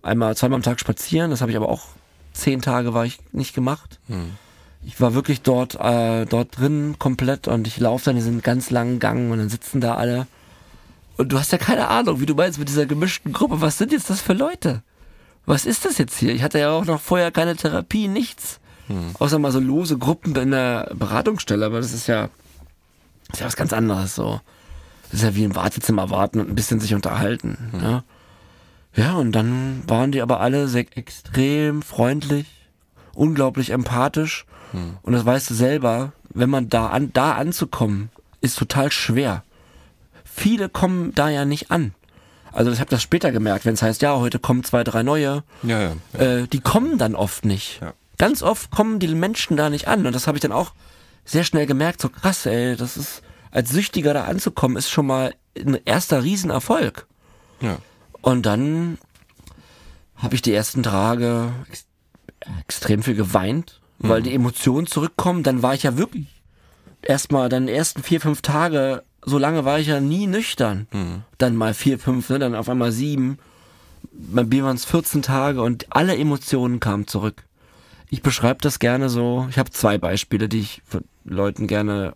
[0.03, 1.87] einmal, zweimal am Tag spazieren, das habe ich aber auch
[2.33, 3.99] zehn Tage war ich nicht gemacht.
[4.85, 8.99] Ich war wirklich dort, äh, dort drin komplett und ich laufe dann diesen ganz langen
[8.99, 10.27] Gang und dann sitzen da alle.
[11.15, 13.61] Und du hast ja keine Ahnung, wie du meinst mit dieser gemischten Gruppe.
[13.61, 14.81] Was sind jetzt das für Leute?
[15.45, 16.33] Was ist das jetzt hier?
[16.33, 18.59] Ich hatte ja auch noch vorher keine Therapie, nichts.
[19.19, 22.29] Außer mal so lose Gruppen in der Beratungsstelle, aber das ist ja,
[23.31, 24.41] ist ja was ganz anderes so.
[25.11, 27.57] Das ist ja wie im Wartezimmer warten und ein bisschen sich unterhalten.
[27.81, 28.03] Ja.
[28.95, 32.47] Ja, und dann waren die aber alle sehr extrem freundlich,
[33.15, 34.45] unglaublich empathisch.
[35.03, 38.09] Und das weißt du selber, wenn man da an, da anzukommen,
[38.41, 39.43] ist total schwer.
[40.23, 41.93] Viele kommen da ja nicht an.
[42.51, 45.43] Also ich habe das später gemerkt, wenn es heißt, ja, heute kommen zwei, drei neue,
[45.61, 45.91] Ja, ja.
[46.13, 46.19] ja.
[46.19, 47.81] äh, die kommen dann oft nicht.
[47.81, 47.93] Ja.
[48.17, 50.05] Ganz oft kommen die Menschen da nicht an.
[50.07, 50.73] Und das habe ich dann auch
[51.25, 55.35] sehr schnell gemerkt, so krass, ey, das ist, als Süchtiger da anzukommen, ist schon mal
[55.55, 57.05] ein erster Riesenerfolg.
[57.61, 57.77] ja.
[58.23, 58.97] Und dann
[60.15, 61.85] habe ich die ersten Tage ex
[62.59, 65.43] extrem viel geweint, weil die Emotionen zurückkommen.
[65.43, 66.27] Dann war ich ja wirklich
[67.01, 70.87] erstmal dann die ersten vier, fünf Tage, so lange war ich ja nie nüchtern.
[71.37, 73.37] Dann mal vier, fünf, ne, dann auf einmal sieben.
[74.11, 77.43] Bei mir waren es 14 Tage und alle Emotionen kamen zurück.
[78.09, 79.47] Ich beschreibe das gerne so.
[79.49, 80.81] Ich habe zwei Beispiele, die ich
[81.25, 82.13] Leuten gerne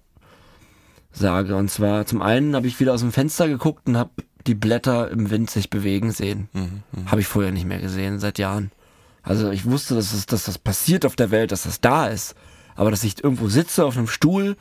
[1.12, 1.56] sage.
[1.56, 4.12] Und zwar zum einen habe ich wieder aus dem Fenster geguckt und habe
[4.48, 6.50] die Blätter im Wind sich bewegen sehen.
[7.08, 8.72] Habe ich vorher nicht mehr gesehen, seit Jahren.
[9.24, 12.36] Also ich wusste, dass, es, dass das passiert auf der Welt, dass das da ist.
[12.76, 14.56] Aber dass ich irgendwo sitze auf einem Stuhl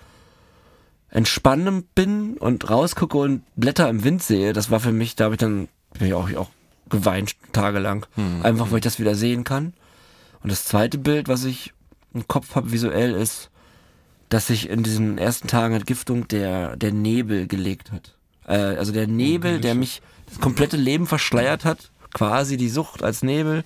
[1.08, 5.34] entspannen bin und rausgucke und Blätter im Wind sehe, das war für mich, da habe
[5.34, 5.68] ich dann
[5.98, 6.50] bin ich auch, auch
[6.90, 8.06] geweint tagelang.
[8.14, 8.42] Hm.
[8.42, 9.72] Einfach, weil ich das wieder sehen kann.
[10.42, 11.72] Und das zweite Bild, was ich
[12.12, 13.50] im Kopf habe visuell, ist,
[14.28, 18.15] dass sich in diesen ersten Tagen Entgiftung der, der Nebel gelegt hat.
[18.46, 23.22] Äh, also der Nebel, der mich das komplette Leben verschleiert hat, quasi die Sucht als
[23.22, 23.64] Nebel,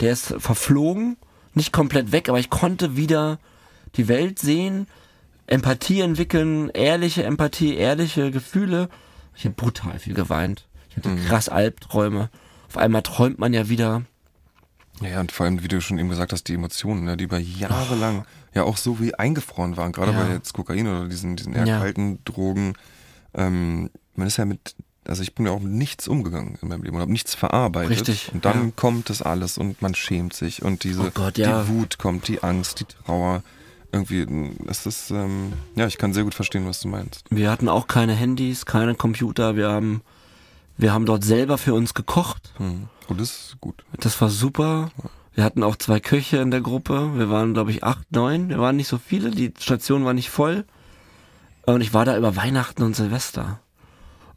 [0.00, 1.16] der ist verflogen,
[1.54, 3.38] nicht komplett weg, aber ich konnte wieder
[3.96, 4.86] die Welt sehen,
[5.46, 8.88] Empathie entwickeln, ehrliche Empathie, ehrliche Gefühle.
[9.34, 10.66] Ich habe brutal viel geweint.
[10.90, 12.30] Ich hatte krass Albträume.
[12.68, 14.02] Auf einmal träumt man ja wieder.
[15.00, 17.38] Ja, und vor allem, wie du schon eben gesagt hast, die Emotionen, ne, die über
[17.38, 20.22] Jahre lang ja auch so wie eingefroren waren, gerade Ja.
[20.24, 21.78] bei jetzt Kokain oder diesen, diesen eher Ja.
[21.80, 22.74] kalten Drogen.
[23.34, 24.74] Ähm, man ist ja mit,
[25.06, 27.90] also ich bin ja auch mit nichts umgegangen in meinem Leben und habe nichts verarbeitet.
[27.90, 28.72] Richtig, Und dann ja.
[28.76, 31.62] kommt das alles und man schämt sich und diese Oh Gott, ja.
[31.62, 33.42] die Wut kommt, die Angst, die Trauer.
[33.94, 34.26] Irgendwie,
[34.68, 37.26] es ist, ähm, ja, ich kann sehr gut verstehen, was du meinst.
[37.28, 39.54] Wir hatten auch keine Handys, keine Computer.
[39.54, 40.00] Wir haben,
[40.78, 42.54] wir haben dort selber für uns gekocht.
[42.56, 42.88] Hm.
[43.10, 43.84] Oh, das ist gut.
[44.00, 44.90] Das war super.
[45.34, 47.10] Wir hatten auch zwei Köche in der Gruppe.
[47.16, 48.48] Wir waren, glaube ich, acht, neun.
[48.48, 49.30] Wir waren nicht so viele.
[49.30, 50.64] Die Station war nicht voll.
[51.64, 53.60] Und ich war da über Weihnachten und Silvester.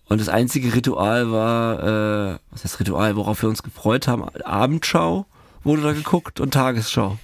[0.08, 4.24] Und das einzige Ritual war, äh, was heißt Ritual, worauf wir uns gefreut haben?
[4.44, 5.26] Abendschau
[5.64, 7.18] wurde da geguckt und Tagesschau.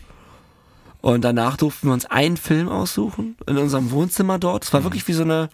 [1.02, 4.64] Und danach durften wir uns einen Film aussuchen in unserem Wohnzimmer dort.
[4.64, 5.50] Es war wirklich wie so eine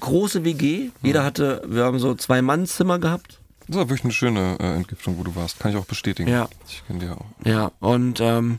[0.00, 0.90] große WG.
[1.02, 3.40] Jeder hatte, wir haben so zwei Mannzimmer gehabt.
[3.68, 5.60] Das war wirklich eine schöne äh, Entgiftung, wo du warst.
[5.60, 6.28] Kann ich auch bestätigen.
[6.28, 6.48] Ja.
[6.68, 7.24] Ich kenne dir auch.
[7.44, 8.58] Ja, und ähm,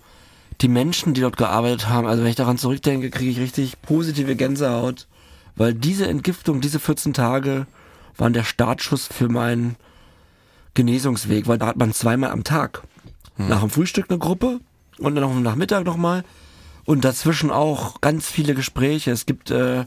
[0.61, 4.35] die Menschen, die dort gearbeitet haben, also wenn ich daran zurückdenke, kriege ich richtig positive
[4.35, 5.07] Gänsehaut,
[5.55, 7.67] weil diese Entgiftung, diese 14 Tage
[8.17, 9.75] waren der Startschuss für meinen
[10.73, 12.83] Genesungsweg, weil da hat man zweimal am Tag.
[13.37, 14.59] Nach dem Frühstück eine Gruppe
[14.99, 16.23] und dann noch am Nachmittag nochmal
[16.85, 19.11] und dazwischen auch ganz viele Gespräche.
[19.11, 19.85] Es gibt äh,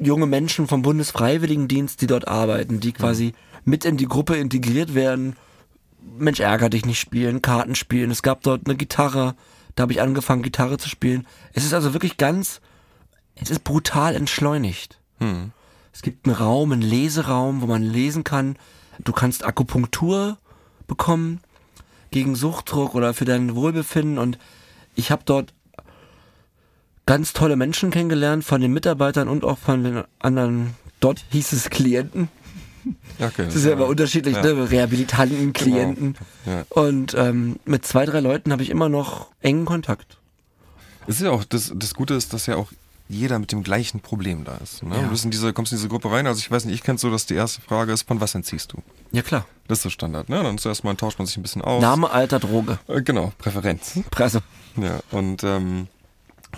[0.00, 5.36] junge Menschen vom Bundesfreiwilligendienst, die dort arbeiten, die quasi mit in die Gruppe integriert werden.
[6.18, 8.10] Mensch, ärger dich nicht spielen, Karten spielen.
[8.10, 9.34] Es gab dort eine Gitarre,
[9.78, 11.24] da habe ich angefangen, Gitarre zu spielen.
[11.52, 12.60] Es ist also wirklich ganz,
[13.36, 14.98] es ist brutal entschleunigt.
[15.20, 15.52] Hm.
[15.92, 18.56] Es gibt einen Raum, einen Leseraum, wo man lesen kann.
[18.98, 20.36] Du kannst Akupunktur
[20.88, 21.40] bekommen
[22.10, 24.18] gegen Suchtdruck oder für dein Wohlbefinden.
[24.18, 24.36] Und
[24.96, 25.54] ich habe dort
[27.06, 31.70] ganz tolle Menschen kennengelernt, von den Mitarbeitern und auch von den anderen, dort hieß es
[31.70, 32.28] Klienten.
[33.20, 33.44] Okay.
[33.46, 34.42] Das ist ja immer unterschiedlich, Ja.
[34.42, 34.62] Genau.
[34.62, 34.70] ne?
[34.70, 36.16] Rehabilitanten, Klienten.
[36.46, 36.64] Ja.
[36.70, 40.18] Und ähm, mit zwei, drei Leuten habe ich immer noch engen Kontakt.
[41.08, 42.68] Es ist ja auch, das, das Gute ist, dass ja auch
[43.08, 44.82] jeder mit dem gleichen Problem da ist.
[44.82, 44.94] Ne?
[45.02, 47.00] Du bist in diese, kommst in diese Gruppe rein, also ich weiß nicht, ich kenn's
[47.00, 48.82] so, dass die erste Frage ist, von was entziehst du?
[49.12, 49.46] Ja klar.
[49.66, 50.42] Das ist so Standard, ne?
[50.42, 51.80] Dann zuerst mal tauscht man sich ein bisschen aus.
[51.82, 52.78] Name, Alter, Droge.
[52.86, 53.98] Äh, genau, Präferenz.
[54.10, 54.42] Presse.
[54.76, 55.88] Ja, und ähm,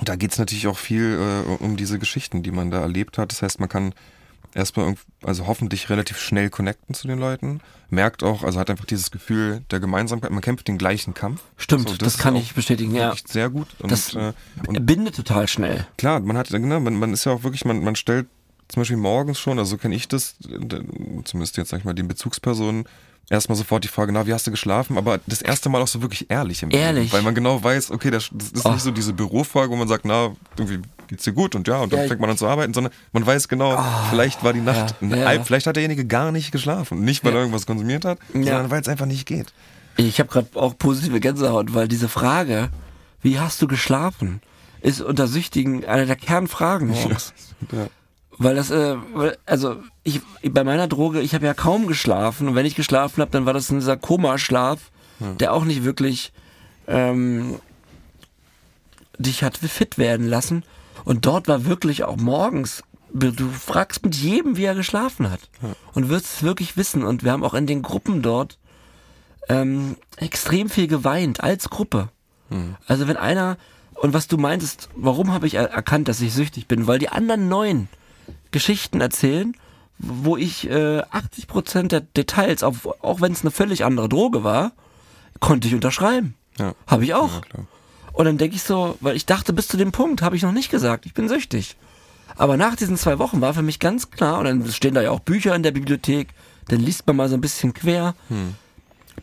[0.05, 3.31] da geht's natürlich auch viel äh, um diese Geschichten, die man da erlebt hat.
[3.33, 3.95] Das heißt, man kann
[4.55, 7.61] erstmal, also hoffentlich relativ schnell connecten zu den Leuten.
[7.89, 11.43] Merkt auch, also hat einfach dieses Gefühl der Gemeinsamkeit, man kämpft den gleichen Kampf.
[11.57, 13.15] Stimmt, So, das, ist kann ich bestätigen, ja.
[13.27, 13.69] Sehr gut.
[13.81, 14.33] Und, Das äh,
[14.67, 15.87] und bindet total schnell.
[15.99, 18.27] klar, man hat, genau, man, man ist ja auch wirklich, man, man stellt
[18.69, 20.37] zum Beispiel morgens schon, also so kenne ich das,
[21.25, 22.85] zumindest jetzt sag ich mal, den Bezugspersonen,
[23.29, 24.97] erstmal sofort die Frage, na, wie hast du geschlafen?
[24.97, 26.63] Aber das erste Mal auch so wirklich ehrlich.
[26.63, 27.05] Im Ehrlich?
[27.05, 28.71] Leben, weil man genau weiß, okay, das, das ist Oh.
[28.73, 30.79] nicht so diese Bürofrage, wo man sagt, na, irgendwie
[31.11, 33.27] geht's dir gut und ja, und dann Ja, fängt man an zu arbeiten, sondern man
[33.27, 33.77] weiß genau,
[34.11, 35.45] vielleicht war die Nacht, ja, ein ja.
[35.45, 37.01] Vielleicht hat derjenige gar nicht geschlafen.
[37.01, 39.53] Nicht, weil er irgendwas konsumiert hat, sondern weil es einfach nicht geht.
[39.97, 42.71] Ich habe gerade auch positive Gänsehaut, weil diese Frage,
[43.23, 44.41] wie hast du geschlafen,
[44.81, 47.35] ist unter Süchtigen eine der Kernfragen morgens.
[47.73, 47.89] Ja.
[48.39, 48.97] Weil das, äh,
[49.45, 53.31] also ich bei meiner Droge, ich habe ja kaum geschlafen und wenn ich geschlafen habe,
[53.33, 54.79] dann war das ein dieser Komaschlaf,
[55.19, 56.33] der auch nicht wirklich
[56.87, 57.57] ähm,
[59.19, 60.63] dich hat fit werden lassen.
[61.05, 62.83] Und dort war wirklich auch morgens,
[63.13, 65.41] du fragst mit jedem, wie er geschlafen hat
[65.95, 67.03] und wirst es wirklich wissen.
[67.03, 68.59] Und wir haben auch in den Gruppen dort
[69.49, 72.09] ähm, extrem viel geweint als Gruppe.
[72.87, 73.57] Also wenn einer
[73.95, 76.87] und was du meintest, warum habe ich er erkannt, dass ich süchtig bin?
[76.87, 77.89] Weil die anderen neun
[78.51, 79.55] Geschichten erzählen,
[79.99, 84.43] wo ich äh, 80 Prozent der Details, auch, auch wenn es eine völlig andere Droge
[84.43, 84.73] war,
[85.41, 86.35] konnte ich unterschreiben.
[86.59, 86.75] Ja.
[86.87, 87.43] Habe ich auch.
[87.55, 87.65] Ja.
[88.13, 90.53] Und dann denke ich so, weil ich dachte, bis zu dem Punkt habe ich noch
[90.53, 91.77] nicht gesagt, ich bin süchtig.
[92.37, 95.11] Aber nach diesen zwei Wochen war für mich ganz klar, und dann stehen da ja
[95.11, 96.29] auch Bücher in der Bibliothek,
[96.69, 98.15] dann liest man mal so ein bisschen quer.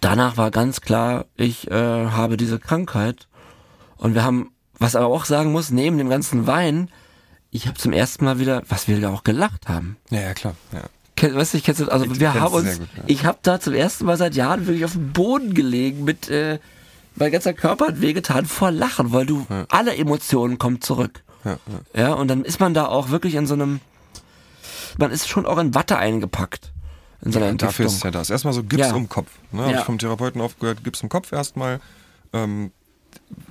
[0.02, 3.28] Danach war ganz klar, ich äh, habe diese Krankheit.
[3.98, 6.90] Und wir haben, was aber auch sagen muss, neben dem ganzen Wein,
[7.50, 9.98] ich habe zum ersten Mal wieder, was wir da auch gelacht haben.
[10.10, 10.56] Ja, ja, klar.
[10.74, 11.34] Ja.
[11.34, 13.04] Weißt du, ich kenn's, also Ich wir haben uns, gut, ja.
[13.08, 16.60] ich habe da zum ersten Mal seit Jahren wirklich auf dem Boden gelegen mit, äh,
[17.18, 21.24] mein ganzer Körper hat wehgetan vor Lachen, weil du, alle Emotionen kommen zurück.
[21.44, 21.58] Ja,
[21.94, 22.02] ja.
[22.02, 23.80] ja, und dann ist man da auch wirklich in so einem,
[24.98, 26.74] man ist schon auch in Watte eingepackt.
[27.22, 27.70] In seiner Ja, Entgiftung.
[27.70, 28.30] dafür ist es ja das.
[28.30, 28.94] Erstmal so Gips Ja.
[28.94, 29.30] um Kopf.
[29.52, 29.64] Ne?
[29.64, 29.80] Hab Ja.
[29.80, 31.80] ich vom Therapeuten aufgehört, Gips im Kopf erstmal.
[32.34, 32.72] Ähm,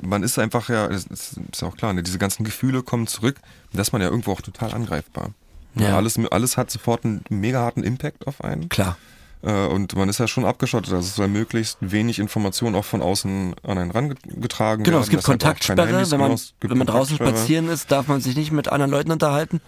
[0.01, 2.03] man ist einfach ja, das ist, ist ja auch klar, ne?
[2.05, 3.37] diese ganzen Gefühle kommen zurück.
[3.73, 5.31] Und da ist man ja irgendwo auch total angreifbar.
[5.75, 5.97] Ja.
[5.97, 8.69] Alles, alles hat sofort einen mega harten Impact auf einen.
[8.69, 8.97] Klar.
[9.43, 10.93] Äh, und man ist ja schon abgeschottet.
[10.93, 15.05] Also es soll möglichst wenig Informationen auch von außen an einen rangetragen Genau, werden.
[15.05, 15.87] es gibt auch Kontaktsperre.
[15.89, 18.91] Handys, Wenn man, genau, wenn man draußen spazieren ist, darf man sich nicht mit anderen
[18.91, 19.61] Leuten unterhalten.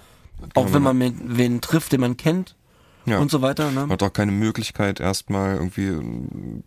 [0.54, 2.54] Auch Genau, wenn man mit wen trifft, den man kennt
[3.06, 3.18] Ja.
[3.18, 3.70] und so weiter.
[3.70, 3.80] Ne?
[3.82, 6.02] Man hat auch keine Möglichkeit, erstmal irgendwie äh,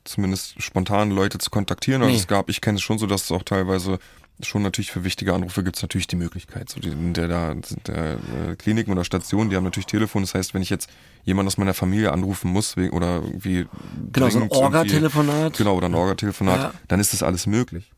[0.04, 2.02] zumindest spontan Leute zu kontaktieren.
[2.02, 2.20] Also Nee.
[2.20, 4.00] es gab, ich kenne es schon so, dass es auch teilweise
[4.46, 6.70] schon natürlich für wichtige Anrufe gibt es natürlich die Möglichkeit.
[6.70, 7.56] So die, der, der,
[7.88, 10.24] der äh, Kliniken oder Stationen, die haben natürlich Telefon.
[10.24, 10.90] Das heißt, wenn ich jetzt
[11.24, 13.68] jemanden aus meiner Familie anrufen muss wegen, oder irgendwie
[14.14, 15.58] Genau, so ein Orga-Telefonat.
[15.58, 16.74] Genau, oder ein Orga-Telefonat, Ja.
[16.88, 17.92] dann ist das alles möglich.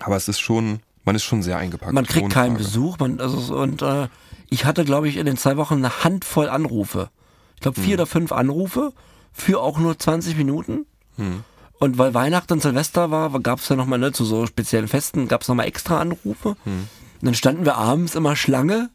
[0.00, 1.92] Aber es ist schon, man ist schon sehr eingepackt.
[1.92, 2.56] Man kriegt keinen.
[2.56, 2.98] Besuch.
[2.98, 4.08] Man, also, so- und äh,
[4.50, 7.10] ich hatte, glaube ich, in den zwei Wochen eine Handvoll Anrufe.
[7.54, 7.84] Ich glaube, Hm.
[7.84, 8.92] vier oder fünf Anrufe
[9.32, 10.86] für auch nur 20 Minuten.
[11.16, 11.42] Hm.
[11.78, 15.28] Und weil Weihnachten und Silvester war, gab es ja nochmal, ne, zu so speziellen Festen,
[15.28, 16.56] gab es nochmal extra Anrufe.
[16.64, 16.88] Hm.
[17.20, 18.90] Und dann standen wir abends immer Schlange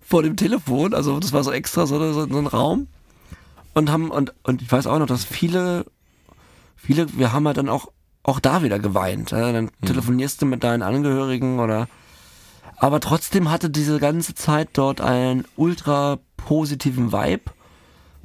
[0.00, 2.86] vor dem Telefon, also das war so extra so, so, so ein Raum.
[3.74, 5.84] Und haben, und, und ich weiß auch noch, dass viele,
[6.76, 7.88] viele, wir haben halt dann auch,
[8.22, 9.32] auch da wieder geweint.
[9.32, 9.52] Ja?
[9.52, 11.88] Dann telefonierst du mit deinen Angehörigen oder
[12.76, 17.50] aber trotzdem hatte diese ganze Zeit dort einen ultra positiven Vibe.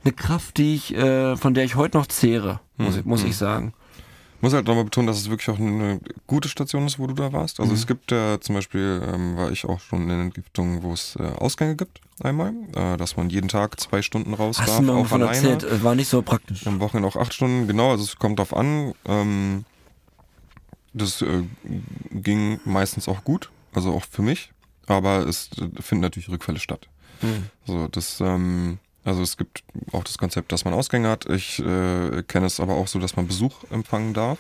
[0.03, 3.37] Eine Kraft, die ich, äh, von der ich heute noch zehre, muss, ich, muss ich
[3.37, 3.73] sagen.
[4.41, 7.13] Ich muss halt nochmal betonen, dass es wirklich auch eine gute Station ist, wo du
[7.13, 7.59] da warst.
[7.59, 7.65] Mhm.
[7.65, 11.15] Also es gibt ja zum Beispiel, ähm, war ich auch schon in Entgiftungen, wo es
[11.17, 14.85] äh, Ausgänge gibt, einmal, äh, dass man jeden Tag zwei Stunden raus Hast darf, du
[14.85, 16.65] mir auch von erzählt, es war nicht so praktisch.
[16.65, 18.95] Am Wochenende auch acht Stunden, genau, also es kommt drauf an.
[19.05, 19.63] Ähm,
[20.95, 21.43] das äh,
[22.09, 24.53] ging meistens auch gut, also auch für mich,
[24.87, 26.87] aber es äh, finden natürlich Rückfälle statt.
[27.19, 27.43] Hm.
[27.67, 31.25] So, das, ähm, also es gibt auch das Konzept, dass man Ausgänge hat.
[31.27, 34.39] Ich äh, kenne es aber auch so, dass man Besuch empfangen darf.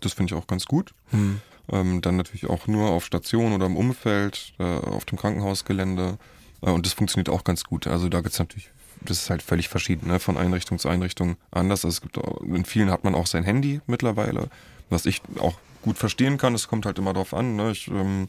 [0.00, 0.94] Das finde ich auch ganz gut.
[1.10, 1.40] Hm.
[1.70, 6.18] Ähm, dann natürlich auch nur auf Station oder im Umfeld, äh, auf dem Krankenhausgelände.
[6.62, 7.86] Äh, und das funktioniert auch ganz gut.
[7.86, 8.70] Also da gibt es natürlich,
[9.02, 10.18] das ist halt völlig verschieden, ne?
[10.18, 11.84] von Einrichtung zu Einrichtung anders.
[11.84, 14.48] Also es gibt auch, in vielen hat man auch sein Handy mittlerweile,
[14.88, 16.54] was ich auch gut verstehen kann.
[16.54, 17.54] Es kommt halt immer drauf an.
[17.54, 17.70] Ne?
[17.70, 18.28] Ich, ähm,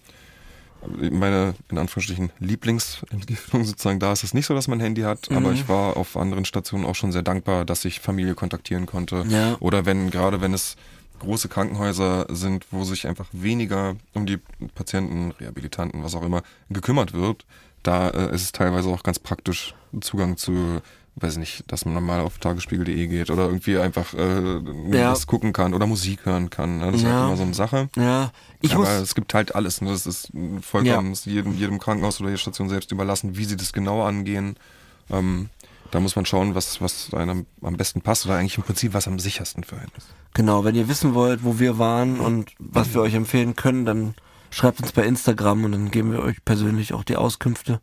[1.11, 5.29] meine, in Anführungsstrichen, Lieblingsentgiftung sozusagen, da ist es nicht so, dass man ein Handy hat,
[5.31, 5.53] aber Mhm.
[5.53, 9.23] ich war auf anderen Stationen auch schon sehr dankbar, dass ich Familie kontaktieren konnte.
[9.27, 9.55] Ja.
[9.59, 10.75] Oder wenn, gerade wenn es
[11.19, 14.39] große Krankenhäuser sind, wo sich einfach weniger um die
[14.73, 17.45] Patienten, Rehabilitanten, was auch immer, gekümmert wird,
[17.83, 20.81] da äh, ist es teilweise auch ganz praktisch Zugang zu,
[21.15, 24.59] weiß nicht, dass man normal auf tagesspiegel.de geht oder irgendwie einfach äh,
[24.91, 25.11] Ja.
[25.11, 26.77] was gucken kann oder Musik hören kann.
[26.77, 26.87] Ne?
[26.91, 27.13] Das ist Ja.
[27.13, 27.89] halt immer so eine Sache.
[27.97, 28.31] Ja,
[28.61, 29.81] ich Aber muss, es gibt halt alles.
[29.81, 29.89] Ne?
[29.91, 30.31] Das ist
[30.61, 34.55] vollkommen ist jedem, jedem Krankenhaus oder jeder Station selbst überlassen, wie sie das genau angehen.
[35.09, 35.49] Ähm,
[35.91, 39.07] da muss man schauen, was, was einem am besten passt oder eigentlich im Prinzip was
[39.09, 40.07] am sichersten für einen ist.
[40.33, 44.15] genau, wenn ihr wissen wollt, wo wir waren und was wir euch empfehlen können, dann
[44.51, 47.81] schreibt uns bei Instagram und dann geben wir euch persönlich auch die Auskünfte.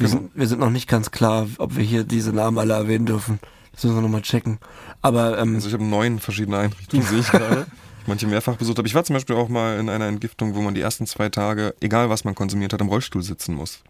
[0.00, 0.20] Wir, Genau.
[0.20, 3.38] sind, wir sind noch nicht ganz klar, ob wir hier diese Namen alle erwähnen dürfen.
[3.72, 4.58] Das müssen wir nochmal checken.
[5.02, 7.66] Aber ähm, Also ich habe neun verschiedene Einrichtungen, sehe ich gerade.
[8.06, 8.88] Manche mehrfach besucht habe.
[8.88, 11.74] Ich war zum Beispiel auch mal in einer Entgiftung, wo man die ersten zwei Tage,
[11.80, 13.80] egal was man konsumiert hat, im Rollstuhl sitzen muss.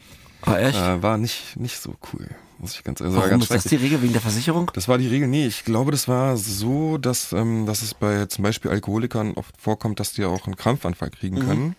[0.42, 0.76] ah, echt?
[0.76, 2.26] Äh, war nicht, nicht so cool,
[2.58, 3.26] muss ich ganz ehrlich sagen.
[3.26, 4.02] Warum ganz ist das die Regel?
[4.02, 4.70] Wegen der Versicherung?
[4.74, 8.26] Das war die Regel, nee, ich glaube, das war so, dass, ähm, dass es bei
[8.26, 11.46] zum Beispiel Alkoholikern oft vorkommt, dass die auch einen Krampfanfall kriegen Mhm.
[11.46, 11.76] können.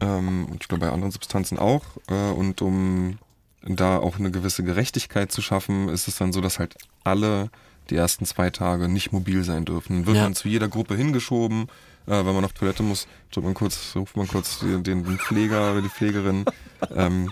[0.00, 1.82] Ähm, und ich glaube bei anderen Substanzen auch.
[2.08, 3.18] Äh, und um
[3.66, 7.50] da auch eine gewisse Gerechtigkeit zu schaffen, ist es dann so, dass halt alle
[7.90, 10.06] die ersten zwei Tage nicht mobil sein dürfen.
[10.06, 10.22] Wird Ja.
[10.24, 11.64] man zu jeder Gruppe hingeschoben,
[12.06, 15.72] äh, wenn man auf Toilette muss, drückt man kurz, ruft man kurz den, den Pfleger
[15.72, 16.44] oder die Pflegerin.
[16.94, 17.30] ähm,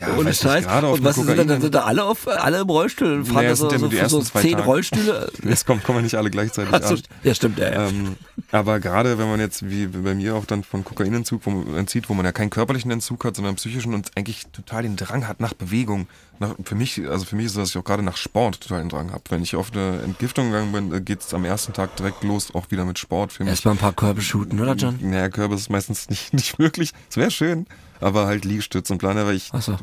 [0.00, 0.66] ja, nicht, Scheiß.
[0.66, 3.24] Und was sind da, Kokain- sind da alle auf alle im Rollstuhl?
[3.24, 4.64] Fahren Naja, da es sind so, so, so zehn Tage.
[4.64, 5.32] Rollstühle?
[5.44, 7.02] Jetzt kommen, kommen wir nicht alle gleichzeitig so, an.
[7.22, 7.72] ja, stimmt, ja.
[7.72, 7.88] ja.
[7.88, 8.16] Ähm,
[8.52, 12.08] aber gerade wenn man jetzt, wie bei mir auch dann von Kokainentzug wo man entzieht,
[12.08, 15.40] wo man ja keinen körperlichen Entzug hat, sondern psychischen und eigentlich total den Drang hat
[15.40, 16.06] nach Bewegung.
[16.40, 18.80] Nach, für mich, also für mich ist es, dass ich auch gerade nach Sport total
[18.80, 19.22] den Drang habe.
[19.28, 22.70] Wenn ich auf eine Entgiftung gegangen bin, geht es am ersten Tag direkt los, auch
[22.70, 23.38] wieder mit Sport.
[23.40, 24.98] Erstmal ein paar Körbe shooten, oder John?
[25.00, 26.92] Naja, Körbe ist meistens nicht, nicht möglich.
[27.10, 27.66] Es wäre schön,
[28.00, 29.76] aber halt Liegestütz und Planer, weil ich Achso.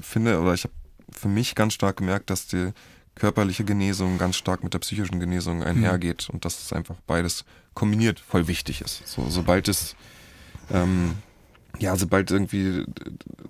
[0.00, 0.74] finde, oder ich habe
[1.10, 2.72] für mich ganz stark gemerkt, dass die
[3.14, 7.44] körperliche Genesung ganz stark mit der psychischen Genesung einhergeht und dass es einfach beides
[7.74, 9.06] kombiniert voll wichtig ist.
[9.06, 9.96] So, sobald es,
[10.70, 11.14] ähm,
[11.78, 12.84] ja, sobald irgendwie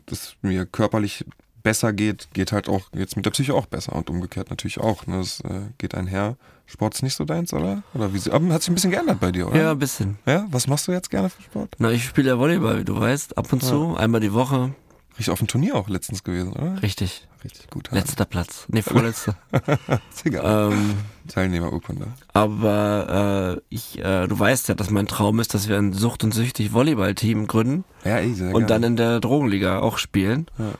[0.07, 1.25] das mir körperlich
[1.63, 5.07] besser geht, geht halt auch jetzt mit der Psyche auch besser und umgekehrt natürlich auch.
[5.07, 5.19] Ne?
[5.19, 6.37] Das äh, geht einher.
[6.67, 7.83] Sport ist nicht so deins, oder?
[7.95, 9.61] Oder wie sie, aber hat sich ein bisschen geändert bei dir, oder?
[9.61, 10.19] Ja, ein bisschen.
[10.27, 10.47] Ja?
[10.51, 11.75] Was machst du jetzt gerne für Sport?
[11.79, 14.75] Na, ich spiele ja Volleyball, wie du weißt, ab und zu, einmal die Woche.
[15.19, 16.81] Richtig auf dem Turnier auch letztens gewesen, oder?
[16.83, 17.29] Richtig.
[17.45, 17.91] Richtig gut.
[17.91, 18.65] Letzter Platz.
[18.69, 19.37] Nee, vorletzter.
[20.15, 20.73] Ist egal.
[20.73, 20.95] ähm,
[21.29, 22.07] Teilnehmerurkunde.
[22.33, 26.25] aber äh, ich, äh, du weißt ja, dass mein Traum ist, dass wir ein Sucht-
[26.25, 28.87] und Süchtig Volleyball-Team gründen Ja, ey, sehr und dann gerne.
[28.87, 30.47] in der Drogenliga auch spielen.
[30.59, 30.73] Ja.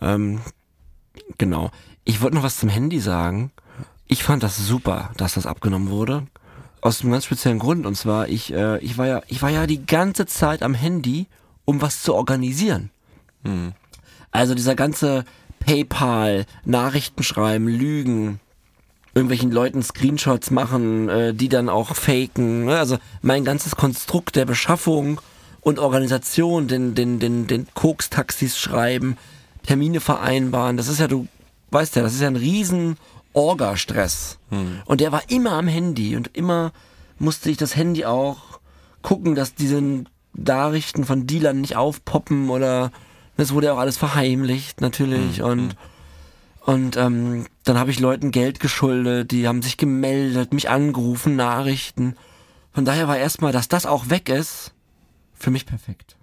[0.00, 0.40] Ähm,
[1.38, 1.70] genau.
[2.04, 3.50] Ich wollte noch was zum Handy sagen.
[4.06, 6.26] Ich fand das super, dass das abgenommen wurde.
[6.80, 7.86] Aus einem ganz speziellen Grund.
[7.86, 11.26] Und zwar, ich, äh, ich, war ja, ich war ja die ganze Zeit am Handy,
[11.64, 12.90] um was zu organisieren.
[13.44, 13.72] Hm.
[14.30, 15.24] Also dieser ganze
[15.60, 18.40] PayPal, Nachrichten schreiben, Lügen,
[19.14, 22.66] irgendwelchen Leuten Screenshots machen, äh, die dann auch faken.
[22.66, 22.78] Ne?
[22.78, 25.20] Also mein ganzes Konstrukt der Beschaffung
[25.62, 29.16] und Organisation, den, den, den, den Koks-Taxis schreiben,
[29.66, 31.26] Termine vereinbaren, das ist ja, du
[31.70, 32.96] weißt ja, das ist ja ein riesen
[33.32, 34.38] Orga-Stress.
[34.86, 36.72] Und der war immer am Handy und immer
[37.18, 38.60] musste ich das Handy auch
[39.02, 39.82] gucken, dass diese
[40.32, 42.92] Nachrichten von Dealern nicht aufpoppen oder
[43.36, 45.76] das wurde ja auch alles verheimlicht natürlich und
[46.66, 52.16] und ähm, dann habe ich Leuten Geld geschuldet, die haben sich gemeldet, mich angerufen, Nachrichten.
[52.72, 54.72] Von daher war erstmal, dass das auch weg ist,
[55.32, 56.16] für mich perfekt.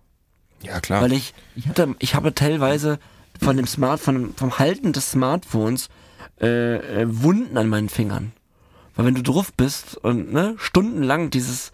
[0.62, 1.02] Ja, klar.
[1.02, 3.00] Weil ich, ich hatte, ich habe teilweise
[3.42, 5.90] von dem Smart, von vom Halten des Smartphones
[6.42, 8.32] äh, äh, Wunden an meinen Fingern.
[8.96, 11.72] Weil wenn du drauf bist und ne, stundenlang dieses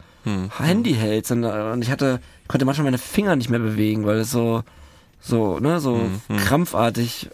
[0.60, 4.20] Handy hältst und, äh, und ich hatte, konnte manchmal meine Finger nicht mehr bewegen, weil
[4.20, 4.64] es so,
[5.20, 6.01] so, ne, so
[6.38, 7.30] krampfartig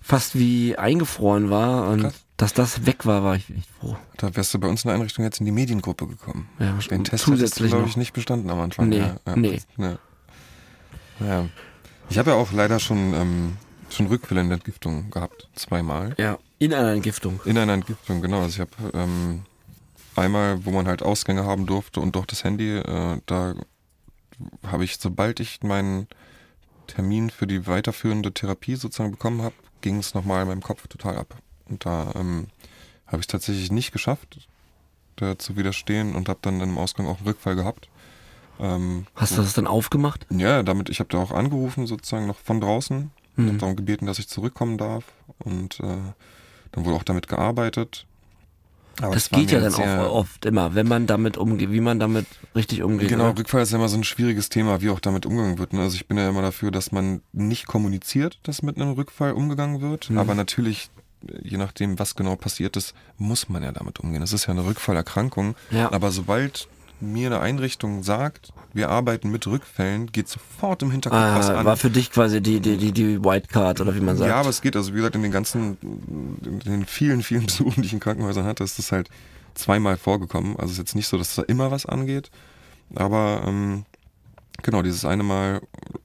[0.00, 2.24] fast wie eingefroren war und Krass.
[2.36, 3.96] dass das weg war, war ich echt froh.
[4.18, 6.48] da wärst du bei uns in der Einrichtung jetzt in die Mediengruppe gekommen.
[6.58, 7.90] Ja, Den Test zusätzlich glaube noch.
[7.90, 8.88] ich, nicht bestanden am Anfang.
[8.88, 9.36] Nee, ja, ja.
[9.36, 9.60] nee.
[9.76, 9.98] Ja.
[11.20, 11.46] Ja.
[12.08, 13.56] Ich habe ja auch leider schon, ähm,
[13.90, 15.48] schon Rückfälle in der Entgiftung gehabt.
[15.54, 16.14] Zweimal.
[16.18, 17.40] Ja, in einer Entgiftung.
[17.44, 18.42] In einer Entgiftung, genau.
[18.42, 19.42] Also ich habe ähm,
[20.14, 23.54] einmal, wo man halt Ausgänge haben durfte und doch das Handy, äh, da
[24.66, 26.06] habe ich, sobald ich meinen
[26.86, 31.16] Termin für die weiterführende Therapie sozusagen bekommen habe, ging es nochmal in meinem Kopf total
[31.18, 31.36] ab.
[31.68, 32.48] Und da ähm,
[33.06, 34.48] habe ich es tatsächlich nicht geschafft,
[35.16, 37.88] da zu widerstehen und habe dann im Ausgang auch einen Rückfall gehabt.
[38.60, 40.26] Ähm, Hast du das dann aufgemacht?
[40.30, 43.10] ja, damit, ich habe da auch angerufen, sozusagen noch von draußen.
[43.36, 43.46] Mhm.
[43.48, 45.04] habe darum gebeten, dass ich zurückkommen darf.
[45.38, 45.84] Und äh,
[46.72, 48.06] dann wurde auch damit gearbeitet.
[49.02, 52.26] Aber Das geht ja dann auch oft immer, wenn man damit umgeht, wie man damit
[52.54, 53.10] richtig umgeht.
[53.10, 53.38] Genau, oder?
[53.38, 55.74] Rückfall ist ja immer so ein schwieriges Thema, wie auch damit umgegangen wird.
[55.74, 55.82] ne?
[55.82, 59.82] Also ich bin ja immer dafür, dass man nicht kommuniziert, dass mit einem Rückfall umgegangen
[59.82, 60.08] wird.
[60.08, 60.16] Mhm.
[60.16, 60.88] Aber natürlich,
[61.42, 64.22] je nachdem, was genau passiert ist, muss man ja damit umgehen.
[64.22, 65.56] Das ist ja eine Rückfallerkrankung.
[65.70, 65.92] Ja.
[65.92, 66.66] Aber sobald
[67.00, 71.64] mir eine Einrichtung sagt, wir arbeiten mit Rückfällen, geht sofort im Hinterkopf was Ah, an.
[71.66, 74.28] war für dich quasi die, die, die, die White Card oder wie man sagt.
[74.30, 75.76] Ja, aber es geht, also wie gesagt, in den ganzen,
[76.44, 79.08] in den vielen, vielen Besuchen, die ich in Krankenhäusern hatte, ist das halt
[79.54, 80.52] zweimal vorgekommen.
[80.56, 82.30] Also es ist jetzt nicht so, dass da immer was angeht.
[82.94, 83.84] Aber ähm,
[84.62, 85.60] genau, dieses eine Mal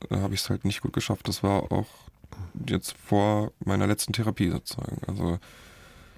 [0.10, 1.28] äh, habe ich es halt nicht gut geschafft.
[1.28, 1.88] Das war auch
[2.68, 4.98] jetzt vor meiner letzten Therapie sozusagen.
[5.08, 5.40] Also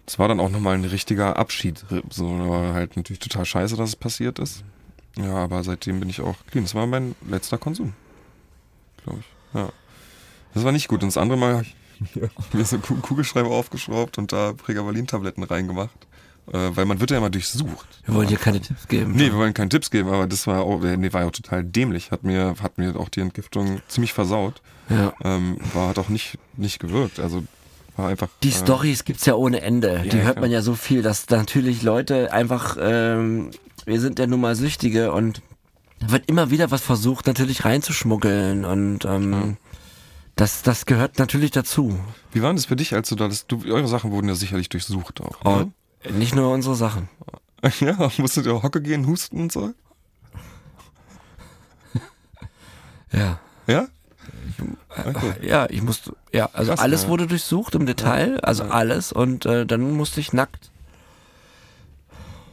[0.06, 1.86] das war dann auch nochmal ein richtiger Abschied.
[2.10, 4.64] So war halt natürlich total scheiße, dass es passiert ist.
[5.18, 6.66] Ja, aber seitdem bin ich auch clean.
[6.66, 7.94] Das war mein letzter Konsum.
[9.04, 9.26] Glaube ich.
[9.60, 9.70] Ja.
[10.54, 11.04] Das war nicht gut.
[11.04, 15.44] Und das andere Mal habe ich mir, mir so Ku- Kugelschreiber aufgeschraubt und da Pregabalin-Tabletten
[15.44, 15.96] reingemacht.
[16.52, 17.88] Äh, weil man wird ja immer durchsucht.
[18.06, 19.14] Wir wollen dir keine Tipps geben.
[19.14, 21.64] Nee, wir wollen keine Tipps geben, aber das war auch, nee, war ja auch total
[21.64, 22.12] dämlich.
[22.12, 24.62] Hat mir, hat mir auch die Entgiftung ziemlich versaut.
[24.90, 25.14] Ja.
[25.24, 27.20] Ähm, war, hat auch nicht, nicht gewirkt.
[27.22, 27.44] Also
[27.96, 28.30] war einfach.
[28.42, 30.02] Die äh, Stories gibt's ja ohne Ende.
[30.04, 30.42] Die ja, hört klar.
[30.42, 33.52] man ja so viel, dass natürlich Leute einfach, ähm,
[33.86, 35.42] wir sind ja nun mal Süchtige und
[36.00, 39.58] da wird immer wieder was versucht, natürlich reinzuschmuggeln und ähm,
[40.36, 41.98] das, das gehört natürlich dazu.
[42.32, 44.36] Wie war denn das für dich, als du da das, du, eure Sachen wurden ja
[44.36, 45.38] sicherlich durchsucht auch.
[45.46, 45.64] Oh,
[46.06, 46.18] Ne?
[46.18, 47.10] nicht nur unsere Sachen.
[47.80, 49.74] Ja, musstet ihr Hocke gehen, husten und so?
[53.14, 53.40] Ja.
[53.68, 53.88] Ja?
[55.42, 57.08] Ja, ich musste, ja, also Krass, alles ja.
[57.10, 60.72] wurde durchsucht im Detail, also alles und äh, dann musste ich nackt,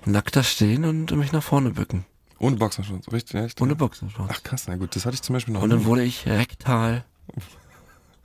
[0.04, 2.04] nackt da stehen und mich nach vorne bücken.
[2.38, 3.34] Ohne Boxershorts, richtig?
[3.40, 3.60] Echt?
[3.60, 4.32] Ohne Boxershorts.
[4.34, 5.84] Ach krass, na gut, das hatte ich zum Beispiel noch Und dann nie.
[5.84, 7.04] wurde ich rektal